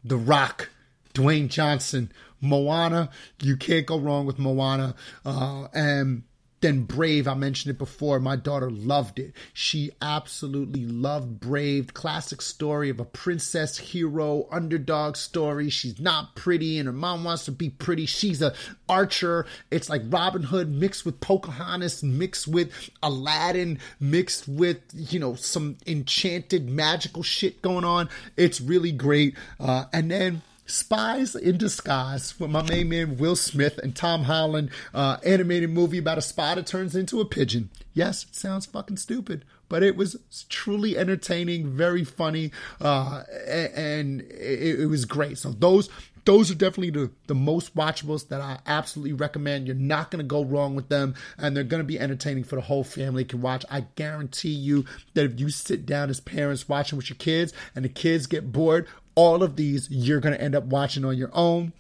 The 0.04 0.15
Rock, 0.15 0.70
Dwayne 1.13 1.50
Johnson, 1.50 2.12
Moana. 2.39 3.10
You 3.41 3.58
can't 3.58 3.86
go 3.86 4.00
wrong 4.00 4.26
with 4.26 4.39
Moana. 4.39 4.96
Uh, 5.26 5.68
and 5.74 6.24
then 6.65 6.82
Brave, 6.82 7.28
I 7.28 7.36
mentioned 7.36 7.75
it 7.75 7.78
before. 7.78 8.19
My 8.19 8.36
daughter 8.36 8.71
loved 8.71 9.19
it. 9.19 9.34
She 9.54 9.91
absolutely 10.01 10.86
loved 10.86 11.39
Brave. 11.39 11.93
Classic 11.93 12.41
story 12.41 12.89
of 12.89 12.99
a 12.99 13.06
princess 13.06 13.78
hero, 13.78 14.47
underdog 14.51 15.15
story. 15.15 15.69
She's 15.69 15.99
not 15.99 16.36
pretty 16.36 16.80
and 16.80 16.88
her 16.88 16.93
mom 16.93 17.23
wants 17.23 17.45
to 17.45 17.51
be 17.51 17.69
pretty. 17.69 18.08
She's 18.08 18.41
a 18.41 18.56
archer. 18.89 19.45
It's 19.69 19.89
like 19.89 20.01
Robin 20.10 20.41
Hood 20.41 20.71
mixed 20.71 21.06
with 21.06 21.19
Pocahontas, 21.19 22.01
mixed 22.01 22.47
with 22.47 22.71
Aladdin, 23.04 23.78
mixed 23.99 24.47
with, 24.47 24.80
you 24.93 25.19
know, 25.19 25.36
some 25.36 25.78
enchanted 25.86 26.67
magical 26.67 27.21
shit 27.21 27.62
going 27.62 27.86
on. 27.86 28.10
It's 28.38 28.60
really 28.60 28.91
great. 28.91 29.36
Uh, 29.60 29.86
and 29.93 30.10
then 30.10 30.41
Spies 30.65 31.36
in 31.36 31.58
Disguise 31.58 32.39
with 32.39 32.49
my 32.49 32.63
main 32.63 32.89
man 32.89 33.17
Will 33.17 33.36
Smith 33.36 33.78
and 33.78 33.95
Tom 33.95 34.23
Holland, 34.23 34.71
uh, 34.93 35.17
animated 35.23 35.69
movie 35.69 35.99
about 35.99 36.17
a 36.17 36.21
spy 36.21 36.56
that 36.56 36.65
turns 36.65 36.95
into 36.95 37.21
a 37.21 37.25
pigeon. 37.25 37.69
Yes, 37.93 38.23
it 38.23 38.36
sounds 38.36 38.65
fucking 38.65 38.97
stupid, 38.97 39.45
but 39.69 39.84
it 39.84 39.95
was 39.95 40.17
truly 40.49 40.97
entertaining, 40.97 41.69
very 41.69 42.04
funny, 42.04 42.51
uh, 42.82 43.23
and 43.47 44.21
it, 44.21 44.82
it 44.82 44.88
was 44.88 45.06
great. 45.06 45.38
So 45.38 45.51
those 45.51 45.89
those 46.25 46.49
are 46.49 46.56
definitely 46.56 46.89
the, 46.89 47.12
the 47.28 47.36
most 47.36 47.75
watchables 47.75 48.30
that 48.30 48.41
I 48.41 48.58
absolutely 48.65 49.13
recommend. 49.13 49.67
You're 49.67 49.75
not 49.75 50.10
going 50.10 50.23
to 50.23 50.28
go 50.28 50.43
wrong 50.43 50.75
with 50.75 50.89
them, 50.89 51.13
and 51.38 51.56
they're 51.56 51.63
going 51.63 51.82
to 51.84 51.88
be 51.88 51.99
entertaining 51.99 52.43
for 52.43 52.56
the 52.56 52.63
whole 52.63 52.84
family 52.84 53.23
can 53.23 53.41
watch. 53.41 53.63
I 53.69 53.82
guarantee 53.95 54.49
you 54.49 54.86
that 55.13 55.25
if 55.25 55.39
you 55.39 55.49
sit 55.49 55.86
down 55.86 56.10
as 56.10 56.19
parents 56.19 56.67
watching 56.67 56.97
with 56.97 57.10
your 57.10 57.17
kids 57.17 57.54
and 57.75 57.86
the 57.86 57.89
kids 57.89 58.25
get 58.25 58.51
bored, 58.51 58.88
all 59.15 59.43
of 59.43 59.56
these 59.56 59.89
you're 59.89 60.19
going 60.19 60.36
to 60.36 60.41
end 60.41 60.56
up 60.56 60.65
watching 60.65 61.06
on 61.06 61.17
your 61.17 61.32
own. 61.34 61.73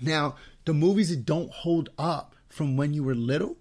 Now, 0.00 0.36
the 0.64 0.74
movies 0.74 1.10
that 1.10 1.26
don't 1.26 1.52
hold 1.52 1.90
up 1.98 2.34
from 2.48 2.76
when 2.76 2.94
you 2.94 3.04
were 3.04 3.14
little 3.14 3.56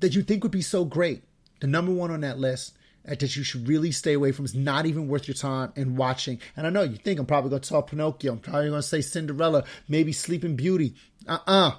that 0.00 0.14
you 0.14 0.22
think 0.22 0.42
would 0.42 0.52
be 0.52 0.62
so 0.62 0.84
great, 0.84 1.24
the 1.60 1.66
number 1.66 1.92
one 1.92 2.10
on 2.10 2.20
that 2.20 2.38
list 2.38 2.76
that 3.04 3.36
you 3.36 3.42
should 3.42 3.68
really 3.68 3.92
stay 3.92 4.14
away 4.14 4.32
from 4.32 4.44
is 4.44 4.54
not 4.54 4.86
even 4.86 5.08
worth 5.08 5.28
your 5.28 5.34
time 5.34 5.72
and 5.76 5.96
watching. 5.96 6.40
And 6.56 6.66
I 6.66 6.70
know 6.70 6.82
you 6.82 6.96
think 6.96 7.20
I'm 7.20 7.26
probably 7.26 7.50
going 7.50 7.62
to 7.62 7.68
talk 7.68 7.90
Pinocchio. 7.90 8.32
I'm 8.32 8.38
probably 8.38 8.70
going 8.70 8.80
to 8.80 8.86
say 8.86 9.02
Cinderella, 9.02 9.64
maybe 9.88 10.12
Sleeping 10.12 10.56
Beauty. 10.56 10.94
Uh 11.26 11.38
uh 11.46 11.70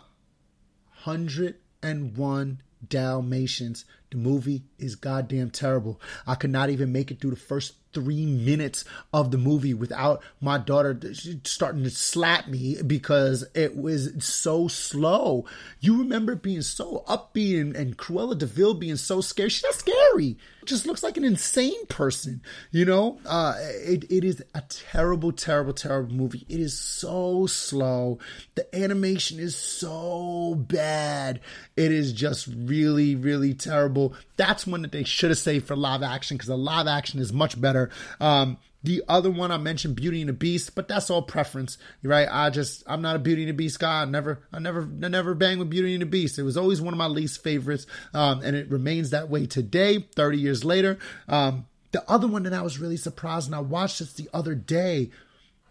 101 1.04 2.62
Dalmatians. 2.88 3.86
The 4.16 4.22
movie 4.22 4.64
is 4.80 4.96
goddamn 4.96 5.50
terrible. 5.50 6.00
I 6.26 6.36
could 6.36 6.50
not 6.50 6.70
even 6.70 6.94
make 6.94 7.12
it 7.12 7.20
through 7.20 7.32
the 7.32 7.36
first 7.36 7.74
three 7.96 8.26
minutes 8.26 8.86
of 9.14 9.32
the 9.32 9.38
movie 9.38 9.74
without 9.74 10.22
my 10.42 10.58
daughter 10.58 11.00
starting 11.44 11.84
to 11.84 11.90
slap 11.90 12.48
me 12.48 12.78
because 12.86 13.46
it 13.54 13.76
was 13.76 14.12
so 14.20 14.68
slow. 14.68 15.46
You 15.80 16.00
remember 16.00 16.36
being 16.36 16.62
so 16.62 17.04
upbeat 17.08 17.60
and, 17.60 17.76
and 17.76 17.98
Cruella 17.98 18.38
de 18.38 18.46
Vil 18.46 18.74
being 18.74 18.98
so 18.98 19.22
scary. 19.22 19.50
She's 19.50 19.64
not 19.64 19.74
scary. 19.74 20.38
Just 20.66 20.88
looks 20.88 21.04
like 21.04 21.16
an 21.16 21.24
insane 21.24 21.86
person, 21.88 22.42
you 22.72 22.86
know? 22.86 23.20
Uh, 23.26 23.54
it, 23.60 24.04
it 24.12 24.24
is 24.24 24.44
a 24.56 24.64
terrible, 24.68 25.32
terrible, 25.32 25.74
terrible 25.74 26.14
movie. 26.14 26.46
It 26.50 26.60
is 26.60 26.78
so 26.78 27.46
slow. 27.46 28.18
The 28.56 28.76
animation 28.76 29.40
is 29.40 29.56
so 29.56 30.56
bad. 30.56 31.40
It 31.78 31.92
is 31.92 32.12
just 32.14 32.48
really, 32.48 33.16
really 33.16 33.54
terrible. 33.54 34.05
That's 34.38 34.68
one 34.68 34.82
that 34.84 34.92
they 34.92 35.04
should 35.04 35.32
have 35.32 35.40
saved 35.40 35.68
for 35.68 35.76
live 35.76 36.04
action 36.04 36.38
because 36.38 36.48
the 36.48 36.58
live 36.58 36.88
action 36.88 37.20
is 37.20 37.34
much 37.34 37.60
better. 37.60 37.90
Um, 38.20 38.58
the 38.84 39.04
other 39.08 39.32
one 39.32 39.52
I 39.52 39.58
mentioned, 39.58 39.96
Beauty 39.96 40.22
and 40.22 40.30
the 40.30 40.34
Beast, 40.34 40.76
but 40.76 40.88
that's 40.88 41.10
all 41.10 41.24
preference, 41.24 41.80
right? 42.04 42.28
I 42.32 42.52
just 42.52 42.84
I'm 42.86 43.02
not 43.02 43.16
a 43.16 43.20
Beauty 43.20 43.42
and 43.42 43.50
the 43.50 43.54
Beast 43.54 43.80
guy. 43.80 44.04
I 44.04 44.06
never, 44.06 44.40
I 44.54 44.60
never, 44.60 44.82
I 44.82 45.08
never 45.08 45.34
bang 45.34 45.58
with 45.58 45.72
Beauty 45.72 45.94
and 45.94 46.04
the 46.04 46.06
Beast. 46.06 46.38
It 46.38 46.44
was 46.44 46.56
always 46.56 46.82
one 46.82 46.94
of 46.94 46.98
my 46.98 47.08
least 47.08 47.44
favorites, 47.44 47.88
um, 48.14 48.42
and 48.44 48.56
it 48.56 48.70
remains 48.70 49.10
that 49.10 49.30
way 49.30 49.48
today, 49.48 50.06
30 50.16 50.38
years 50.38 50.64
later. 50.64 51.00
Um, 51.28 51.66
the 51.94 52.08
other 52.10 52.28
one 52.28 52.44
that 52.44 52.54
I 52.54 52.62
was 52.62 52.78
really 52.78 52.98
surprised, 52.98 53.48
and 53.48 53.56
I 53.56 53.60
watched 53.60 54.00
this 54.00 54.14
the 54.14 54.30
other 54.34 54.54
day 54.54 55.10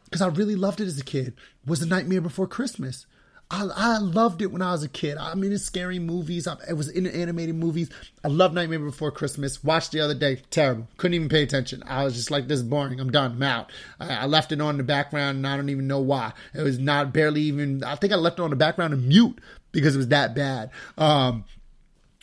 because 0.07 0.23
I 0.23 0.29
really 0.29 0.57
loved 0.57 0.81
it 0.81 0.87
as 0.87 0.99
a 0.99 1.05
kid, 1.05 1.35
was 1.67 1.81
The 1.81 1.87
Nightmare 1.87 2.21
Before 2.21 2.47
Christmas. 2.47 3.07
I, 3.55 3.95
I 3.95 3.99
loved 3.99 4.43
it 4.43 4.51
when 4.51 4.63
I 4.63 4.73
was 4.73 4.83
a 4.83 4.89
kid. 4.89 5.17
I 5.17 5.35
mean, 5.35 5.53
it's 5.53 5.65
scary 5.65 6.01
movies. 6.01 6.49
I, 6.49 6.57
it 6.69 6.73
was 6.73 6.89
in 6.89 7.07
animated 7.07 7.55
movies. 7.55 7.89
I 8.25 8.29
love 8.29 8.53
Nightmare 8.53 8.81
Before 8.81 9.13
Christmas. 9.13 9.63
Watched 9.63 9.93
the 9.93 10.01
other 10.01 10.15
day. 10.15 10.43
Terrible. 10.51 10.89
Couldn't 10.97 11.15
even 11.15 11.29
pay 11.29 11.45
attention. 11.45 11.83
I 11.87 12.05
was 12.05 12.15
just 12.15 12.33
like, 12.33 12.49
this 12.49 12.59
is 12.59 12.65
boring. 12.65 12.99
I'm 12.99 13.13
done. 13.13 13.33
I'm 13.33 13.43
out. 13.43 13.71
I, 14.01 14.15
I 14.15 14.27
left 14.27 14.51
it 14.51 14.61
on 14.61 14.77
the 14.77 14.83
background 14.83 15.37
and 15.37 15.47
I 15.47 15.57
don't 15.57 15.69
even 15.69 15.87
know 15.87 16.01
why. 16.01 16.33
It 16.53 16.63
was 16.63 16.79
not 16.79 17.13
barely 17.13 17.43
even, 17.43 17.85
I 17.85 17.95
think 17.95 18.13
I 18.13 18.17
left 18.17 18.41
it 18.41 18.43
on 18.43 18.51
the 18.51 18.57
background 18.57 18.93
and 18.93 19.07
mute 19.07 19.41
because 19.71 19.95
it 19.95 19.99
was 19.99 20.09
that 20.09 20.35
bad. 20.35 20.71
Um, 20.99 21.45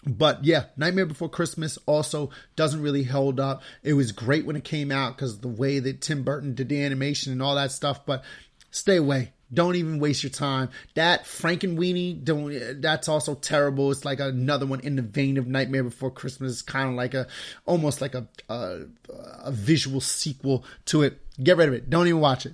but 0.06 0.44
yeah, 0.44 0.66
Nightmare 0.76 1.06
Before 1.06 1.30
Christmas 1.30 1.78
also 1.86 2.32
doesn't 2.56 2.82
really 2.82 3.04
hold 3.04 3.40
up. 3.40 3.62
It 3.84 3.94
was 3.94 4.12
great 4.12 4.46
when 4.46 4.56
it 4.56 4.64
came 4.64 4.92
out 4.92 5.16
because 5.16 5.40
the 5.40 5.48
way 5.48 5.80
that 5.80 6.02
Tim 6.02 6.24
Burton 6.24 6.56
did 6.56 6.70
the 6.70 6.84
animation 6.84 7.32
and 7.32 7.42
all 7.42 7.56
that 7.56 7.72
stuff, 7.72 8.06
but 8.06 8.24
stay 8.72 8.98
away. 8.98 9.32
Don't 9.54 9.76
even 9.76 10.00
waste 10.00 10.24
your 10.24 10.30
time. 10.30 10.70
That 10.94 11.26
Frankenweenie, 11.26 12.24
don't. 12.24 12.82
That's 12.82 13.10
also 13.10 13.36
terrible. 13.36 13.92
It's 13.92 14.06
like 14.06 14.20
another 14.20 14.66
one 14.66 14.80
in 14.80 14.96
the 14.96 15.02
vein 15.02 15.38
of 15.38 15.48
Nightmare 15.48 15.84
Before 15.84 16.12
Christmas. 16.12 16.62
Kind 16.62 16.90
of 16.90 16.96
like 16.96 17.14
a, 17.14 17.28
almost 17.66 18.00
like 18.00 18.16
a, 18.16 18.28
a, 18.50 18.82
a 19.44 19.52
visual 19.52 20.00
sequel 20.00 20.64
to 20.86 21.04
it. 21.04 21.20
Get 21.44 21.58
rid 21.58 21.68
of 21.68 21.74
it. 21.74 21.90
Don't 21.90 22.08
even 22.08 22.22
watch 22.22 22.46
it. 22.46 22.54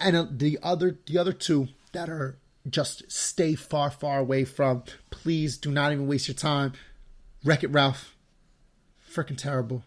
And 0.00 0.16
uh, 0.16 0.26
the 0.30 0.58
other, 0.62 0.98
the 1.06 1.18
other 1.18 1.32
two 1.32 1.68
that 1.92 2.08
are 2.08 2.38
just 2.68 3.10
stay 3.10 3.54
far, 3.54 3.90
far 3.90 4.18
away 4.18 4.44
from. 4.44 4.84
Please 5.10 5.58
do 5.58 5.70
not 5.70 5.92
even 5.92 6.06
waste 6.06 6.28
your 6.28 6.34
time. 6.34 6.72
Wreck 7.44 7.62
It 7.62 7.68
Ralph, 7.68 8.16
freaking 9.10 9.36
terrible. 9.36 9.84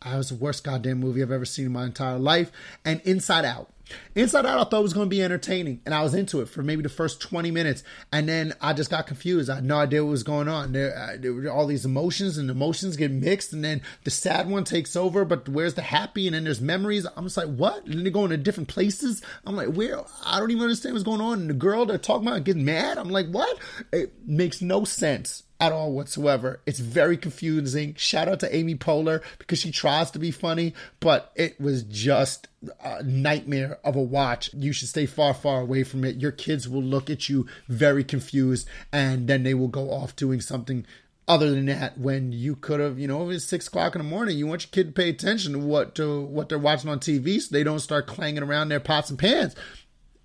I 0.00 0.16
was 0.16 0.28
the 0.28 0.34
worst 0.34 0.64
goddamn 0.64 1.00
movie 1.00 1.22
I've 1.22 1.30
ever 1.30 1.44
seen 1.44 1.66
in 1.66 1.72
my 1.72 1.84
entire 1.84 2.18
life. 2.18 2.52
And 2.84 3.00
Inside 3.02 3.44
Out 3.44 3.70
Inside 4.14 4.46
Out, 4.46 4.58
I 4.58 4.64
thought 4.64 4.80
it 4.80 4.82
was 4.82 4.92
going 4.92 5.06
to 5.06 5.14
be 5.14 5.22
entertaining, 5.22 5.80
and 5.84 5.94
I 5.94 6.02
was 6.02 6.14
into 6.14 6.40
it 6.40 6.48
for 6.48 6.62
maybe 6.62 6.82
the 6.82 6.88
first 6.88 7.20
20 7.20 7.50
minutes, 7.50 7.82
and 8.12 8.28
then 8.28 8.54
I 8.60 8.72
just 8.72 8.90
got 8.90 9.06
confused. 9.06 9.50
I 9.50 9.56
had 9.56 9.64
no 9.64 9.76
idea 9.76 10.04
what 10.04 10.10
was 10.10 10.22
going 10.22 10.48
on. 10.48 10.72
There, 10.72 10.96
uh, 10.96 11.16
there 11.18 11.32
were 11.32 11.50
all 11.50 11.66
these 11.66 11.84
emotions, 11.84 12.38
and 12.38 12.48
emotions 12.50 12.96
get 12.96 13.10
mixed, 13.10 13.52
and 13.52 13.64
then 13.64 13.82
the 14.04 14.10
sad 14.10 14.48
one 14.48 14.64
takes 14.64 14.96
over, 14.96 15.24
but 15.24 15.48
where's 15.48 15.74
the 15.74 15.82
happy? 15.82 16.26
And 16.26 16.34
then 16.34 16.44
there's 16.44 16.60
memories. 16.60 17.06
I'm 17.16 17.24
just 17.24 17.36
like, 17.36 17.48
what? 17.48 17.84
And 17.84 17.94
then 17.94 18.04
they're 18.04 18.12
going 18.12 18.30
to 18.30 18.36
different 18.36 18.68
places. 18.68 19.22
I'm 19.44 19.56
like, 19.56 19.68
where? 19.68 20.00
I 20.24 20.38
don't 20.38 20.50
even 20.50 20.62
understand 20.62 20.94
what's 20.94 21.04
going 21.04 21.20
on. 21.20 21.40
And 21.40 21.50
the 21.50 21.54
girl 21.54 21.86
they're 21.86 21.98
talking 21.98 22.26
about 22.26 22.44
getting 22.44 22.64
mad. 22.64 22.98
I'm 22.98 23.10
like, 23.10 23.28
what? 23.28 23.58
It 23.92 24.12
makes 24.26 24.62
no 24.62 24.84
sense 24.84 25.42
at 25.64 25.72
all 25.72 25.92
whatsoever. 25.92 26.60
It's 26.66 26.78
very 26.78 27.16
confusing. 27.16 27.94
Shout 27.96 28.28
out 28.28 28.40
to 28.40 28.54
Amy 28.54 28.74
Poehler 28.74 29.22
because 29.38 29.58
she 29.58 29.70
tries 29.70 30.10
to 30.12 30.18
be 30.18 30.30
funny, 30.30 30.74
but 31.00 31.32
it 31.34 31.60
was 31.60 31.82
just 31.84 32.48
a 32.82 33.02
nightmare 33.02 33.78
of 33.84 33.96
a 33.96 34.02
watch. 34.02 34.52
You 34.52 34.72
should 34.72 34.88
stay 34.88 35.06
far, 35.06 35.32
far 35.32 35.60
away 35.60 35.84
from 35.84 36.04
it. 36.04 36.16
Your 36.16 36.32
kids 36.32 36.68
will 36.68 36.82
look 36.82 37.08
at 37.08 37.28
you 37.28 37.46
very 37.68 38.04
confused 38.04 38.68
and 38.92 39.26
then 39.26 39.42
they 39.42 39.54
will 39.54 39.68
go 39.68 39.90
off 39.90 40.14
doing 40.16 40.40
something 40.40 40.86
other 41.26 41.50
than 41.50 41.66
that 41.66 41.96
when 41.96 42.32
you 42.32 42.54
could 42.54 42.80
have 42.80 42.98
you 42.98 43.08
know 43.08 43.30
it's 43.30 43.46
six 43.46 43.66
o'clock 43.66 43.94
in 43.94 44.02
the 44.02 44.06
morning 44.06 44.36
you 44.36 44.46
want 44.46 44.62
your 44.62 44.70
kid 44.70 44.88
to 44.88 44.92
pay 44.92 45.08
attention 45.08 45.54
to 45.54 45.58
what 45.58 45.94
to 45.94 46.20
what 46.20 46.50
they're 46.50 46.58
watching 46.58 46.90
on 46.90 47.00
tv 47.00 47.40
so 47.40 47.48
they 47.50 47.64
don't 47.64 47.78
start 47.78 48.06
clanging 48.06 48.42
around 48.42 48.68
their 48.68 48.78
pots 48.78 49.08
and 49.08 49.18
pans 49.18 49.56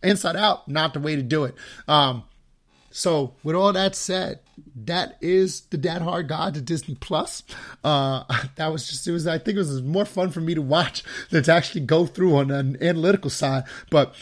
inside 0.04 0.36
out 0.36 0.68
not 0.68 0.94
the 0.94 1.00
way 1.00 1.16
to 1.16 1.22
do 1.22 1.46
it 1.46 1.56
um 1.88 2.22
so, 2.92 3.34
with 3.44 3.56
all 3.56 3.74
that 3.74 3.96
said, 3.96 4.40
that 4.86 5.18
is 5.22 5.62
the 5.62 5.78
Dad 5.78 6.02
Hard 6.02 6.28
Guide 6.28 6.56
to 6.56 6.62
Disney 6.62 6.96
Plus. 6.96 7.44
Uh, 7.84 8.24
that 8.56 8.72
was 8.72 8.90
just, 8.90 9.08
it 9.08 9.12
was, 9.12 9.28
I 9.28 9.38
think 9.38 9.56
it 9.56 9.60
was 9.60 9.82
more 9.82 10.06
fun 10.06 10.32
for 10.32 10.42
me 10.42 10.56
to 10.56 10.62
watch 10.62 11.04
than 11.30 11.44
to 11.44 11.54
actually 11.54 11.82
go 11.82 12.06
through 12.06 12.38
on 12.38 12.52
an 12.52 12.82
analytical 12.82 13.30
side. 13.30 13.64
But 13.90 14.16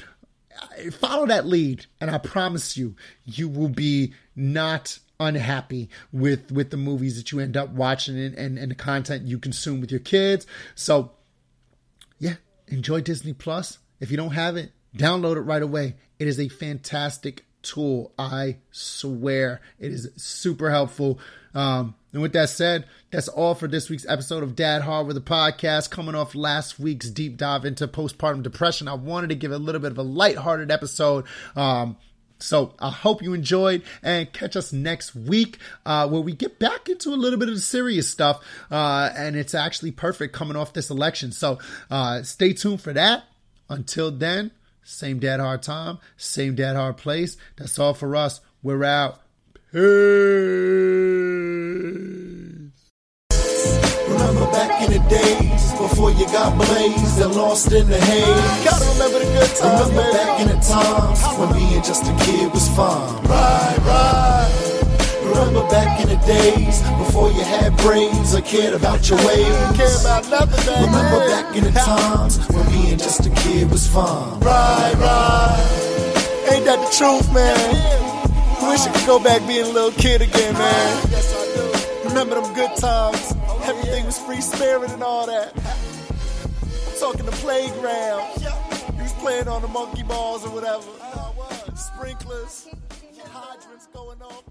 follow 0.91 1.25
that 1.27 1.45
lead, 1.45 1.85
and 2.01 2.11
I 2.11 2.17
promise 2.17 2.77
you, 2.77 2.95
you 3.25 3.47
will 3.47 3.69
be 3.69 4.13
not 4.35 4.99
unhappy 5.19 5.89
with 6.11 6.51
with 6.51 6.69
the 6.69 6.77
movies 6.77 7.17
that 7.17 7.31
you 7.31 7.39
end 7.39 7.57
up 7.57 7.69
watching 7.69 8.19
and, 8.19 8.35
and, 8.35 8.59
and 8.59 8.69
the 8.69 8.75
content 8.75 9.27
you 9.27 9.39
consume 9.39 9.81
with 9.81 9.91
your 9.91 9.99
kids. 9.99 10.45
So, 10.75 11.11
yeah, 12.19 12.35
enjoy 12.67 13.01
Disney 13.01 13.33
Plus. 13.33 13.79
If 13.99 14.11
you 14.11 14.17
don't 14.17 14.31
have 14.31 14.57
it, 14.57 14.71
download 14.95 15.37
it 15.37 15.41
right 15.41 15.61
away. 15.61 15.95
It 16.19 16.27
is 16.27 16.39
a 16.39 16.49
fantastic 16.49 17.45
tool. 17.67 18.11
I 18.17 18.57
swear 18.71 19.61
it 19.79 19.91
is 19.91 20.09
super 20.15 20.69
helpful. 20.69 21.19
Um, 21.53 21.95
and 22.13 22.21
with 22.21 22.33
that 22.33 22.49
said, 22.49 22.85
that's 23.11 23.27
all 23.27 23.55
for 23.55 23.67
this 23.67 23.89
week's 23.89 24.05
episode 24.07 24.43
of 24.43 24.55
Dad 24.55 24.81
Hard 24.81 25.07
with 25.07 25.15
the 25.15 25.21
podcast. 25.21 25.89
Coming 25.89 26.15
off 26.15 26.35
last 26.35 26.79
week's 26.79 27.09
deep 27.09 27.37
dive 27.37 27.65
into 27.65 27.87
postpartum 27.87 28.43
depression, 28.43 28.87
I 28.87 28.93
wanted 28.93 29.29
to 29.29 29.35
give 29.35 29.51
a 29.51 29.57
little 29.57 29.81
bit 29.81 29.91
of 29.91 29.97
a 29.97 30.03
lighthearted 30.03 30.71
episode. 30.71 31.25
Um, 31.55 31.97
so 32.39 32.73
I 32.79 32.91
hope 32.91 33.23
you 33.23 33.33
enjoyed 33.33 33.81
and 34.03 34.31
catch 34.31 34.55
us 34.55 34.71
next 34.71 35.15
week 35.15 35.57
uh, 35.85 36.07
where 36.07 36.21
we 36.21 36.33
get 36.33 36.59
back 36.59 36.87
into 36.89 37.09
a 37.09 37.15
little 37.15 37.39
bit 37.39 37.49
of 37.49 37.55
the 37.55 37.61
serious 37.61 38.09
stuff. 38.09 38.43
Uh, 38.69 39.09
and 39.15 39.35
it's 39.35 39.55
actually 39.55 39.91
perfect 39.91 40.33
coming 40.33 40.55
off 40.55 40.73
this 40.73 40.89
election. 40.89 41.31
So 41.31 41.59
uh, 41.89 42.23
stay 42.23 42.53
tuned 42.53 42.81
for 42.81 42.93
that. 42.93 43.23
Until 43.69 44.11
then, 44.11 44.51
same 44.87 45.19
dad 45.19 45.39
hard 45.39 45.61
time, 45.61 45.99
same 46.15 46.55
dad 46.55 46.75
hard 46.75 46.97
place. 46.97 47.35
That's 47.57 47.77
all 47.77 47.93
for 47.93 48.15
us. 48.15 48.39
We're 48.63 48.85
out. 48.85 49.19
Peace. 49.71 49.83
Remember 54.07 54.45
back 54.51 54.81
in 54.83 54.93
the 54.93 54.99
days 55.09 55.71
before 55.73 56.11
you 56.11 56.25
got 56.27 56.55
blazed 56.57 57.21
and 57.21 57.35
lost 57.35 57.71
in 57.73 57.89
the 57.89 57.99
haze. 57.99 58.65
Gotta 58.65 58.85
remember 58.93 59.19
the 59.19 59.25
good 59.25 59.55
times, 59.55 59.89
Remember 59.89 60.11
back 60.13 60.39
in 60.39 60.47
the 60.47 60.55
times 60.63 61.21
when 61.37 61.53
being 61.53 61.83
just 61.83 62.03
a 62.03 62.15
kid 62.25 62.51
was 62.51 62.67
fun. 62.69 63.23
Right, 63.23 63.77
right. 63.85 64.46
Remember 65.37 65.69
back 65.69 66.01
in 66.01 66.09
the 66.09 66.15
days 66.25 66.81
before 66.97 67.31
you 67.31 67.41
had 67.41 67.77
brains 67.77 68.33
or 68.33 68.41
cared 68.41 68.73
about 68.73 69.07
your 69.07 69.19
ways. 69.19 69.45
Care 69.77 69.99
about 70.01 70.27
nothing. 70.29 70.83
Remember 70.83 71.19
back 71.29 71.55
in 71.55 71.63
the 71.63 71.71
times 71.71 72.39
when 72.49 72.65
being 72.71 72.97
just 72.97 73.23
a 73.27 73.29
kid 73.29 73.69
was 73.69 73.85
fun. 73.85 74.39
Right, 74.39 74.95
right. 74.95 76.47
Ain't 76.51 76.65
that 76.65 76.79
the 76.81 76.89
truth, 76.97 77.31
man? 77.31 77.97
Wish 78.67 78.81
I 78.81 78.91
could 78.91 79.05
go 79.05 79.19
back 79.19 79.45
being 79.47 79.65
a 79.65 79.69
little 79.69 79.91
kid 79.91 80.23
again, 80.23 80.53
man. 80.53 81.07
Yes, 81.11 81.31
I 81.31 82.03
do. 82.03 82.09
Remember 82.09 82.41
them 82.41 82.53
good 82.55 82.75
times. 82.77 83.35
Everything 83.63 84.05
was 84.05 84.17
free 84.17 84.41
spirit 84.41 84.89
and 84.91 85.03
all 85.03 85.27
that. 85.27 85.53
I'm 85.55 86.99
talking 86.99 87.27
the 87.27 87.31
playground. 87.33 88.41
He 88.95 89.01
was 89.03 89.13
playing 89.13 89.47
on 89.47 89.61
the 89.61 89.67
monkey 89.67 90.01
balls 90.01 90.43
or 90.43 90.49
whatever. 90.49 90.87
Sprinklers, 91.75 92.69
hydrants 93.31 93.87
going 93.93 94.19
off 94.23 94.43